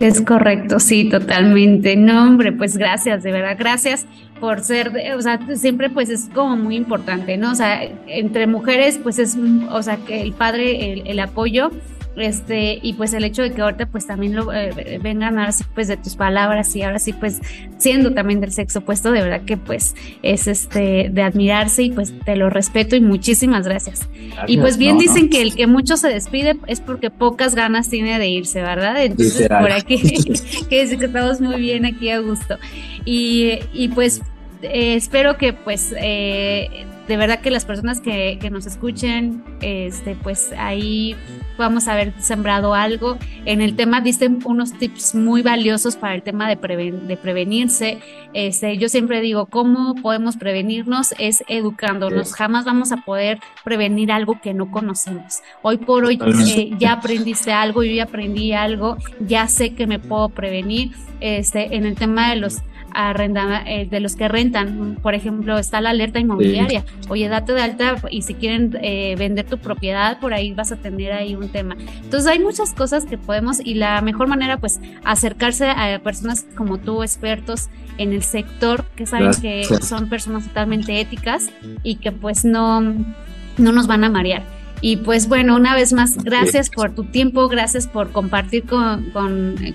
[0.00, 1.96] Es correcto, sí, totalmente.
[1.96, 4.06] No, hombre, pues gracias, de verdad, gracias
[4.40, 7.52] por ser, o sea, siempre pues es como muy importante, ¿no?
[7.52, 9.36] O sea, entre mujeres pues es,
[9.70, 11.70] o sea, que el padre, el, el apoyo
[12.16, 15.64] este, y pues el hecho de que ahorita pues también lo eh, vengan ahora sí
[15.74, 17.40] pues de tus palabras y ahora sí pues
[17.78, 22.12] siendo también del sexo opuesto, de verdad que pues es este de admirarse y pues
[22.24, 24.08] te lo respeto y muchísimas gracias.
[24.46, 28.18] y pues bien dicen que el que mucho se despide es porque pocas ganas tiene
[28.18, 29.02] de irse, ¿verdad?
[29.04, 29.98] Entonces por aquí
[30.68, 32.56] que, que estamos muy bien aquí a gusto.
[33.04, 34.22] Y, y pues
[34.62, 40.52] eh, espero que pues eh, de verdad que las personas que, nos escuchen, este, pues
[40.56, 41.16] ahí
[41.58, 43.18] vamos a haber sembrado algo.
[43.44, 47.98] En el tema dicen unos tips muy valiosos para el tema de, de prevenirse.
[48.32, 51.14] Este, yo siempre digo, ¿cómo podemos prevenirnos?
[51.18, 52.32] Es educándonos.
[52.32, 55.40] Jamás vamos a poder prevenir algo que no conocemos.
[55.62, 59.98] Hoy por hoy eh, ya aprendiste algo, yo ya aprendí algo, ya sé que me
[59.98, 60.92] puedo prevenir.
[61.20, 62.58] Este, en el tema de los
[63.06, 64.98] arrenda, eh, de los que rentan.
[65.00, 66.84] Por ejemplo, está la alerta inmobiliaria.
[67.08, 70.76] Oye, date de alta y si quieren eh, vender tu propiedad, por ahí vas a
[70.76, 71.76] tener ahí un tema.
[72.02, 76.78] Entonces hay muchas cosas que podemos y la mejor manera pues acercarse a personas como
[76.78, 77.68] tú, expertos
[77.98, 81.50] en el sector, que saben que son personas totalmente éticas
[81.82, 84.42] y que pues no, no nos van a marear.
[84.80, 89.12] Y pues bueno, una vez más, gracias por tu tiempo, gracias por compartir con,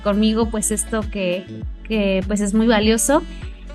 [0.01, 1.45] conmigo pues esto que,
[1.87, 3.21] que pues es muy valioso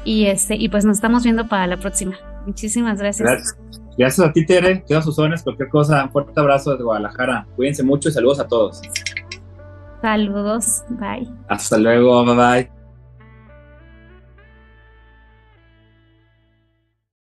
[0.05, 2.16] y este y pues nos estamos viendo para la próxima.
[2.47, 3.55] Muchísimas gracias.
[3.98, 4.85] Gracias, a ti, Tere.
[4.86, 6.05] Quedo sus órdenes, cualquier cosa.
[6.05, 7.47] Un fuerte abrazo desde Guadalajara.
[7.56, 8.80] Cuídense mucho y saludos a todos.
[10.01, 10.82] Saludos.
[10.90, 11.28] Bye.
[11.48, 12.24] Hasta luego.
[12.24, 12.77] Bye bye.